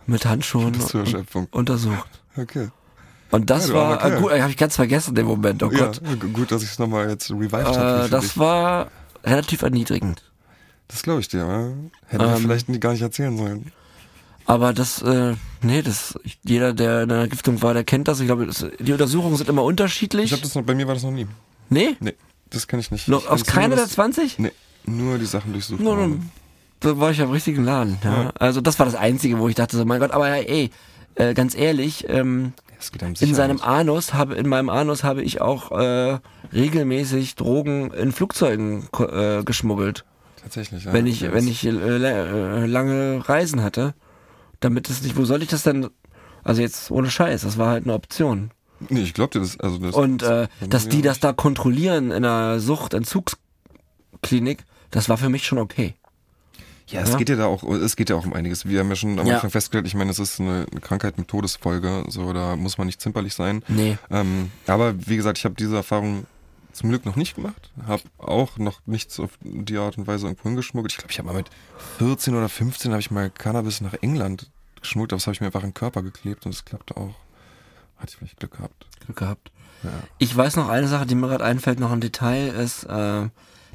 [0.05, 0.73] mit Handschuhen
[1.51, 2.21] untersucht.
[2.37, 2.69] Okay.
[3.31, 6.01] Und das Ja, war, äh, gut, habe ich ganz vergessen den Moment, oh ja, Gott.
[6.03, 7.99] g- gut, dass ich es nochmal jetzt revived habe.
[7.99, 8.87] Äh, für das war
[9.23, 10.23] relativ erniedrigend.
[10.87, 11.67] Das glaube ich dir, ja.
[12.07, 13.71] Hätten wir Ähm, vielleicht nie, gar nicht erzählen sollen.
[14.45, 15.33] Aber das, äh,
[15.63, 16.13] nee, das,
[16.43, 18.19] jeder, der in einer Giftung war, der kennt das.
[18.19, 18.47] Ich glaube,
[18.79, 20.25] die Untersuchungen sind immer unterschiedlich.
[20.25, 21.25] Ich habe das noch, bei mir war das noch nie.
[21.69, 21.95] nee?
[21.99, 22.13] Nee,
[22.51, 23.07] das kann ich nicht.
[23.07, 24.37] Noch Ich aus kenn's keine nur, der dass- 20?
[24.37, 24.51] Nee,
[24.85, 25.79] nur die Sachen durchsucht.
[25.79, 26.31] No, no, haben.
[26.79, 27.97] da war ich am richtigen Laden.
[28.03, 28.23] Ja.
[28.25, 28.33] Ja.
[28.37, 30.69] Also das war das Einzige, wo ich dachte so, mein Gott, aber ja, ey,
[31.15, 32.53] äh, ganz ehrlich, ähm,
[33.19, 36.19] in seinem Anus habe, in meinem Anus habe ich auch äh,
[36.53, 40.05] regelmäßig Drogen in Flugzeugen äh, geschmuggelt.
[40.45, 40.93] Tatsächlich, ja.
[40.93, 43.93] wenn ich, Ja, wenn ich äh, äh, lange Reisen hatte,
[44.59, 45.89] damit es nicht, wo soll ich das denn,
[46.43, 48.51] also jetzt ohne Scheiß, das war halt eine Option.
[48.89, 49.95] Nee, ich glaube dir das, also das.
[49.95, 55.57] Und äh, dass die das da kontrollieren in einer Suchtentzugsklinik, das war für mich schon
[55.57, 55.95] okay.
[56.87, 57.17] Ja, es Ja.
[57.17, 58.67] geht ja da auch, es geht ja auch um einiges.
[58.67, 59.35] Wir haben ja schon am Ja.
[59.35, 63.01] Anfang festgestellt, ich meine, es ist eine Krankheit mit Todesfolge, so da muss man nicht
[63.01, 63.63] zimperlich sein.
[63.67, 63.97] Nee.
[64.11, 66.27] Ähm, aber wie gesagt, ich habe diese Erfahrung
[66.75, 67.71] zum Glück noch nicht gemacht.
[67.87, 70.91] Habe auch noch nichts auf die Art und Weise irgendwo hingeschmuggelt.
[70.91, 71.49] Ich glaube, ich habe mal mit
[71.97, 74.51] 14 oder 15 habe ich mal Cannabis nach England
[74.81, 77.15] geschmuggelt, aber das habe ich mir einfach in den Körper geklebt und es klappte auch.
[77.97, 78.87] Hatte ich vielleicht Glück gehabt.
[79.05, 79.51] Glück gehabt.
[79.83, 79.91] Ja.
[80.17, 83.29] Ich weiß noch eine Sache, die mir gerade einfällt, noch ein Detail ist, äh,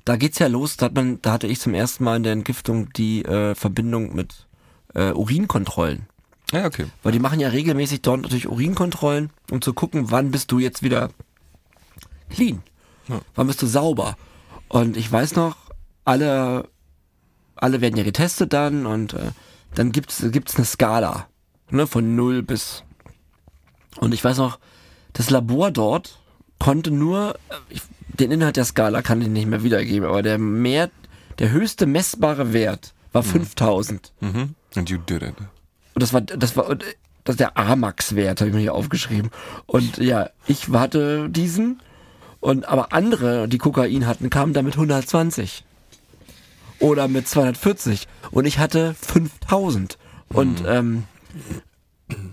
[0.05, 2.32] da geht's ja los, da hat man, da hatte ich zum ersten Mal in der
[2.32, 4.46] Entgiftung die äh, Verbindung mit
[4.94, 6.07] äh, Urinkontrollen.
[6.53, 6.86] Ja, okay.
[7.03, 10.82] Weil die machen ja regelmäßig dort natürlich Urinkontrollen, um zu gucken, wann bist du jetzt
[10.82, 11.11] wieder
[12.28, 12.62] clean.
[13.09, 13.20] Ja.
[13.34, 14.16] Wann bist du sauber?
[14.68, 15.57] Und ich weiß noch,
[16.05, 16.68] alle,
[17.57, 19.32] alle werden ja getestet dann und äh,
[19.74, 21.28] dann gibt's gibt's eine Skala
[21.70, 22.84] ne, von 0 bis.
[23.98, 24.59] Und ich weiß noch,
[25.12, 26.18] das Labor dort
[26.59, 27.82] konnte nur, äh, ich,
[28.18, 30.90] den Inhalt der Skala kann ich nicht mehr wiedergeben, aber der mehr,
[31.38, 34.12] der höchste messbare Wert war 5000.
[34.20, 34.55] Mhm.
[34.76, 35.34] And you did it.
[35.94, 36.78] Und das war, das war, äh,
[37.24, 39.30] das ist der Amax-Wert, habe ich mir hier aufgeschrieben.
[39.66, 41.80] Und ja, ich hatte diesen,
[42.41, 45.64] und aber andere, die Kokain hatten, kamen damit 120.
[46.78, 48.09] Oder mit 240.
[48.30, 49.99] Und ich hatte 5000.
[50.28, 51.05] Und ähm,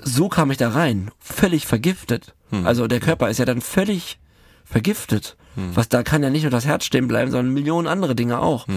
[0.01, 1.12] so kam ich da rein.
[1.20, 2.34] Völlig vergiftet.
[2.66, 4.20] Also der Körper ist ja dann völlig
[4.64, 5.36] vergiftet.
[5.76, 8.68] Was da kann ja nicht nur das Herz stehen bleiben, sondern Millionen andere Dinge auch.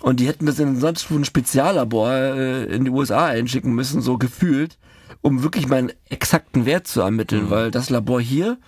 [0.00, 4.00] Und die hätten das in sonst wo ein Speziallabor äh, in die USA einschicken müssen,
[4.00, 4.78] so gefühlt,
[5.22, 8.58] um wirklich meinen exakten Wert zu ermitteln, weil das Labor hier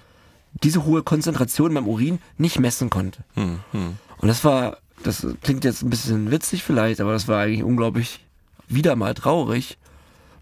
[0.63, 3.25] diese hohe Konzentration beim Urin nicht messen konnte.
[3.35, 3.97] Hm, hm.
[4.19, 8.21] Und das war, das klingt jetzt ein bisschen witzig vielleicht, aber das war eigentlich unglaublich
[8.69, 9.77] wieder mal traurig,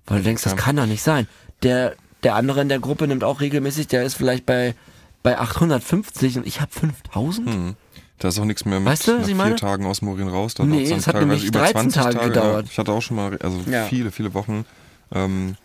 [0.06, 0.58] weil du denkst, das Ja.
[0.58, 1.26] kann doch nicht sein.
[1.62, 4.74] Der, der andere in der Gruppe nimmt auch regelmäßig, der ist vielleicht bei,
[5.22, 7.48] bei 850 und ich habe 5000?
[7.48, 7.74] Hm.
[8.18, 9.56] Da ist auch nichts mehr mit Weißt du, vier meine?
[9.56, 10.54] Tagen aus dem Urin raus.
[10.54, 12.66] Da Nee, dann es hat nämlich über 13 20 Tage gedauert.
[12.66, 13.86] Ja, ich hatte auch schon mal, also Ja.
[13.86, 14.64] viele, viele Wochen.
[15.12, 15.56] Ähm,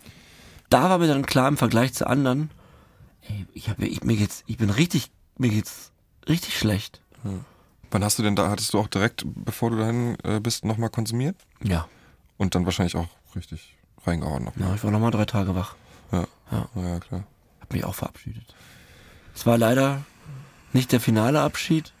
[0.68, 2.50] da war mir dann klar im Vergleich zu anderen,
[3.54, 5.92] ich hab, ich, mir geht's, ich bin richtig, mir geht's
[6.28, 7.00] richtig schlecht.
[7.90, 10.90] wann hast du denn da, hattest du auch direkt, bevor du dahin äh, bist, nochmal
[10.90, 11.36] konsumiert?
[11.62, 11.88] Ja.
[12.36, 14.68] Und dann wahrscheinlich auch richtig reingehauen nochmal.
[14.68, 15.74] Ja, ich war nochmal drei Tage wach.
[16.12, 16.26] Ja.
[16.50, 16.68] Ja.
[16.74, 17.24] ja, klar.
[17.60, 18.54] Hab mich auch verabschiedet.
[19.34, 20.02] Es war leider
[20.72, 21.92] nicht der finale Abschied.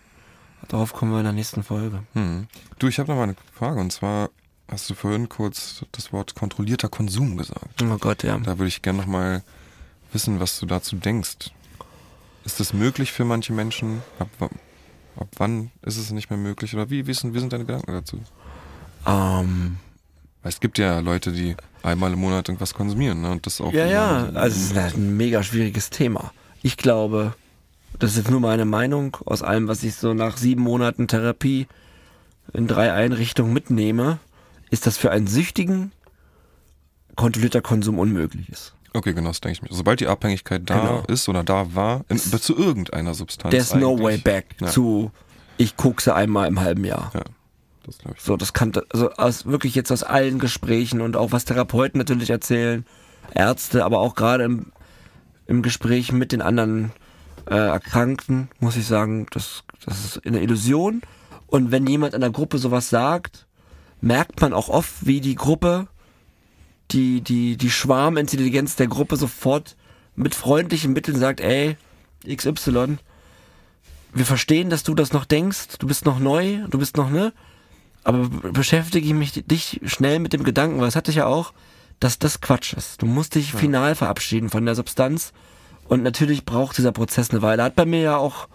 [0.68, 2.02] Darauf kommen wir in der nächsten Folge.
[2.14, 2.46] Hm.
[2.78, 4.30] Du, ich habe noch mal eine Frage und zwar
[4.68, 7.82] hast du vorhin kurz das Wort kontrollierter Konsum gesagt.
[7.82, 8.38] Oh Gott, ja.
[8.38, 9.42] Da würde ich gerne noch mal
[10.12, 11.50] wissen, was du dazu denkst.
[12.44, 14.02] Ist das möglich für manche Menschen?
[14.18, 14.28] Ab,
[15.16, 16.74] ab wann ist es nicht mehr möglich?
[16.74, 18.20] Oder wie, wie, sind, wie sind deine Gedanken dazu?
[19.06, 19.76] Ähm,
[20.42, 23.30] es gibt ja Leute, die einmal im Monat irgendwas konsumieren ne?
[23.30, 23.72] und das auch.
[23.72, 26.32] ja, ja, also es ist ein mega schwieriges Thema.
[26.62, 27.34] Ich glaube,
[27.98, 31.66] das ist jetzt nur meine Meinung aus allem, was ich so nach sieben Monaten Therapie
[32.52, 34.18] in drei Einrichtungen mitnehme,
[34.70, 35.92] ist das für einen Süchtigen
[37.16, 38.74] kontrollierter Konsum unmöglich ist.
[38.92, 39.68] Okay, genau, das denke ich mir.
[39.76, 41.02] Sobald die Abhängigkeit da Genau.
[41.06, 43.52] ist oder da war, in, zu irgendeiner Substanz.
[43.52, 44.04] There's no eigentlich.
[44.04, 44.66] way back Ja.
[44.68, 45.10] zu
[45.58, 47.10] ich kokse einmal im halben Jahr.
[47.14, 47.22] Ja,
[47.86, 48.24] das glaube ich.
[48.24, 52.30] So, das kann, also aus, wirklich jetzt aus allen Gesprächen und auch was Therapeuten natürlich
[52.30, 52.84] erzählen,
[53.34, 54.72] Ärzte, aber auch gerade im,
[55.46, 56.92] im Gespräch mit den anderen
[57.46, 61.02] äh, Erkrankten, muss ich sagen, das, das ist eine Illusion.
[61.46, 63.46] Und wenn jemand in der Gruppe sowas sagt,
[64.00, 65.88] merkt man auch oft, wie die Gruppe,
[66.92, 69.76] die, die, die Schwarmintelligenz der Gruppe sofort
[70.16, 71.76] mit freundlichen Mitteln sagt, ey,
[72.28, 72.98] XY,
[74.12, 77.32] wir verstehen, dass du das noch denkst, du bist noch neu, du bist noch, ne?
[78.02, 81.26] Aber be- beschäftige ich mich dich schnell mit dem Gedanken, weil das hatte ich ja
[81.26, 81.52] auch,
[82.00, 83.02] dass das Quatsch ist.
[83.02, 85.32] Du musst dich final verabschieden von der Substanz.
[85.86, 87.62] Und natürlich braucht dieser Prozess eine Weile.
[87.62, 88.48] Hat bei mir ja auch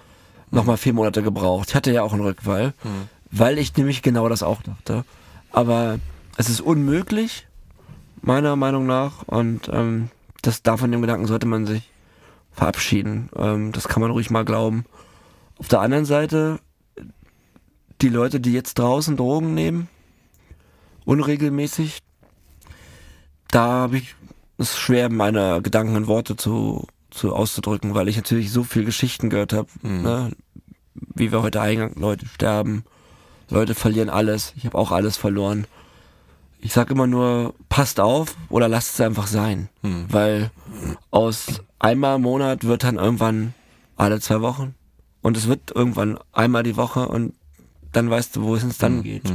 [0.51, 1.69] nochmal vier Monate gebraucht.
[1.69, 2.73] Ich hatte ja auch einen Rückfall,
[3.31, 5.05] weil ich nämlich genau das auch dachte.
[5.51, 5.99] Aber
[6.37, 7.45] es ist unmöglich,
[8.25, 9.23] meiner Meinung nach.
[9.27, 10.09] Und ähm,
[10.41, 11.91] das davon dem Gedanken sollte man sich
[12.51, 13.29] verabschieden.
[13.35, 14.85] Ähm, das kann man ruhig mal glauben.
[15.57, 16.59] Auf der anderen Seite,
[18.01, 19.87] die Leute, die jetzt draußen Drogen nehmen,
[21.05, 21.99] unregelmäßig,
[23.49, 24.15] da habe ich
[24.57, 29.29] es schwer, meine Gedanken in Worte zu, zu auszudrücken, weil ich natürlich so viel Geschichten
[29.29, 30.31] gehört habe, ne?
[30.93, 32.83] wie wir heute eingang, Leute sterben,
[33.49, 35.67] Leute verlieren alles, ich habe auch alles verloren.
[36.65, 39.69] Ich sag immer nur, passt auf oder lasst es einfach sein,
[40.09, 40.49] weil
[41.11, 43.53] aus einmal im Monat wird dann irgendwann
[43.97, 44.73] alle zwei Wochen
[45.21, 47.33] und es wird irgendwann einmal die Woche und
[47.91, 49.31] dann weißt du, wo es ins dann geht.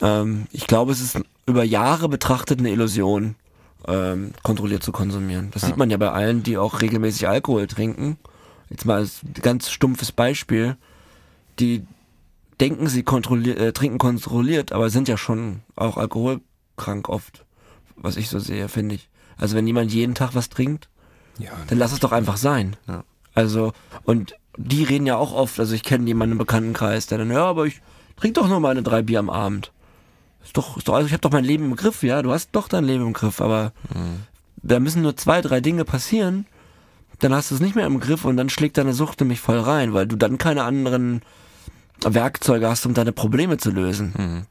[0.00, 3.34] Ähm, ich glaube, es ist über Jahre betrachtet eine Illusion,
[3.88, 5.50] ähm, kontrolliert zu konsumieren.
[5.52, 5.68] Das Ja.
[5.68, 8.16] sieht man ja bei allen, die auch regelmäßig Alkohol trinken.
[8.70, 10.76] Jetzt mal als ganz stumpfes Beispiel.
[11.58, 11.84] Die
[12.60, 17.44] denken, sie kontrollier äh, trinken kontrolliert, aber sind ja schon auch alkoholkrank oft.
[17.96, 19.08] Was ich so sehe, finde ich.
[19.36, 20.88] Also wenn jemand jeden Tag was trinkt,
[21.38, 22.76] Ja, dann lass es doch einfach sein.
[22.86, 23.04] Ja.
[23.34, 23.72] Also,
[24.04, 27.44] und die reden ja auch oft, also ich kenne jemanden im Bekanntenkreis, der dann, ja,
[27.44, 27.82] aber ich
[28.16, 29.72] trinke doch nur meine drei Bier am Abend.
[30.42, 32.50] Ist doch, ist doch, also ich habe doch mein Leben im Griff, ja, du hast
[32.52, 33.72] doch dein Leben im Griff, aber
[34.62, 36.46] da müssen nur zwei, drei Dinge passieren,
[37.18, 39.58] dann hast du es nicht mehr im Griff und dann schlägt deine Sucht nämlich voll
[39.58, 41.22] rein, weil du dann keine anderen
[42.04, 44.46] Werkzeuge hast, um deine Probleme zu lösen.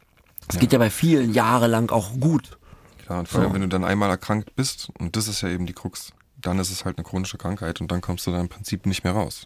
[0.48, 2.58] Das geht ja bei vielen jahrelang auch gut.
[3.06, 3.54] Klar, und vor allem, So.
[3.56, 6.72] wenn du dann einmal erkrankt bist, und das ist ja eben die Krux, dann ist
[6.72, 9.46] es halt eine chronische Krankheit und dann kommst du da im Prinzip nicht mehr raus.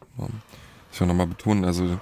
[0.92, 2.00] Ich will nochmal betonen, also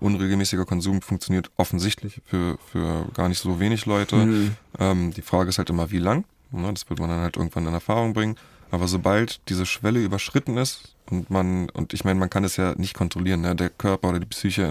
[0.00, 4.16] unregelmäßiger Konsum funktioniert offensichtlich für, für gar nicht so wenig Leute.
[4.16, 4.56] Mhm.
[4.78, 6.24] Ähm, die Frage ist halt immer, wie lang.
[6.50, 8.36] Ne, das wird man dann halt irgendwann in Erfahrung bringen.
[8.76, 12.74] Aber sobald diese Schwelle überschritten ist und man, und ich meine, man kann es ja
[12.76, 13.56] nicht kontrollieren, ne?
[13.56, 14.64] der Körper oder die Psyche,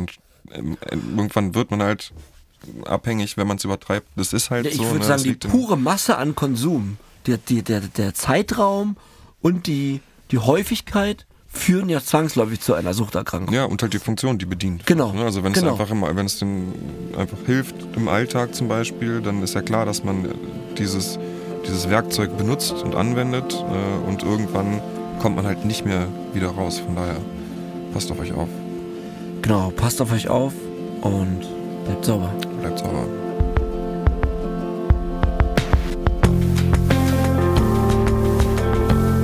[0.52, 2.14] ähm, äh, irgendwann wird man halt
[2.86, 4.08] abhängig, wenn man es übertreibt.
[4.16, 4.84] Das ist halt Ja, ich so.
[4.86, 5.06] würde ne?
[5.06, 8.96] sagen, die pure Masse an Konsum, der, die, der, der Zeitraum
[9.42, 13.56] und die, die Häufigkeit führen ja zwangsläufig zu einer Suchterkrankung.
[13.56, 14.86] Ja, und halt die Funktion, die bedient.
[14.86, 15.74] Genau, Ne, Also wenn genau.
[15.74, 16.72] es einfach immer, wenn es den
[17.18, 20.30] einfach hilft im Alltag zum Beispiel, dann ist ja klar, dass man
[20.78, 21.18] dieses,
[21.68, 24.80] dieses Werkzeug benutzt und anwendet äh, und irgendwann
[25.20, 26.80] kommt man halt nicht mehr wieder raus.
[26.80, 27.18] Von daher
[27.94, 28.50] passt auf euch auf,
[29.42, 30.54] Genau, passt auf euch auf
[31.02, 31.42] und
[31.86, 32.32] bleibt sauber.
[32.62, 33.06] bleibt sauber.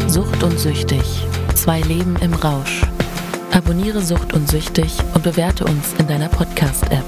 [0.07, 1.01] Sucht und Süchtig.
[1.55, 2.81] Zwei Leben im Rausch.
[3.51, 7.03] Abonniere Sucht und Süchtig und bewerte uns in deiner Podcast-App.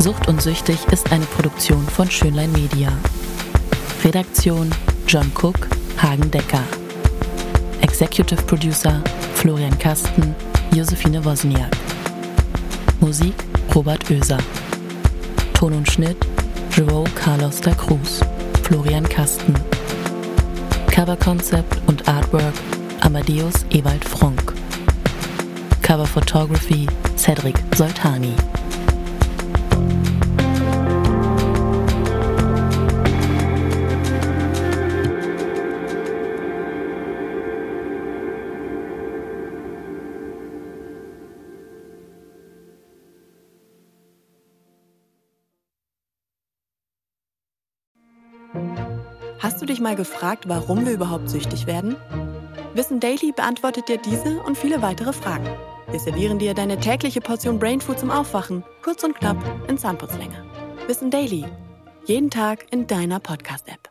[0.00, 2.88] Sucht und Süchtig ist eine Produktion von Schönlein Media.
[4.02, 4.70] Redaktion
[5.06, 6.62] John Cook, Hagen Decker.
[7.82, 10.34] Executive Producer Florian Kasten,
[10.74, 11.76] Josephine Wozniak.
[13.00, 13.34] Musik
[13.74, 14.38] Robert Oeser.
[15.52, 16.16] Ton und Schnitt
[16.74, 18.20] Joao Carlos da Cruz,
[18.62, 19.52] Florian Kasten.
[20.90, 22.54] Cover Concept und Artwork
[23.02, 24.54] Amadeus Ewald Fronk.
[25.82, 26.86] Cover Photography
[27.18, 28.32] Cedric Soltani.
[49.90, 51.96] Mal gefragt, warum wir überhaupt süchtig werden?
[52.74, 55.48] Wissen Daily beantwortet dir diese und viele weitere Fragen.
[55.90, 59.36] Wir servieren dir deine tägliche Portion Brainfood zum Aufwachen, kurz und knapp
[59.68, 60.44] in Zahnputzlänge.
[60.86, 61.44] Wissen Daily.
[62.04, 63.89] Jeden Tag in deiner Podcast-App.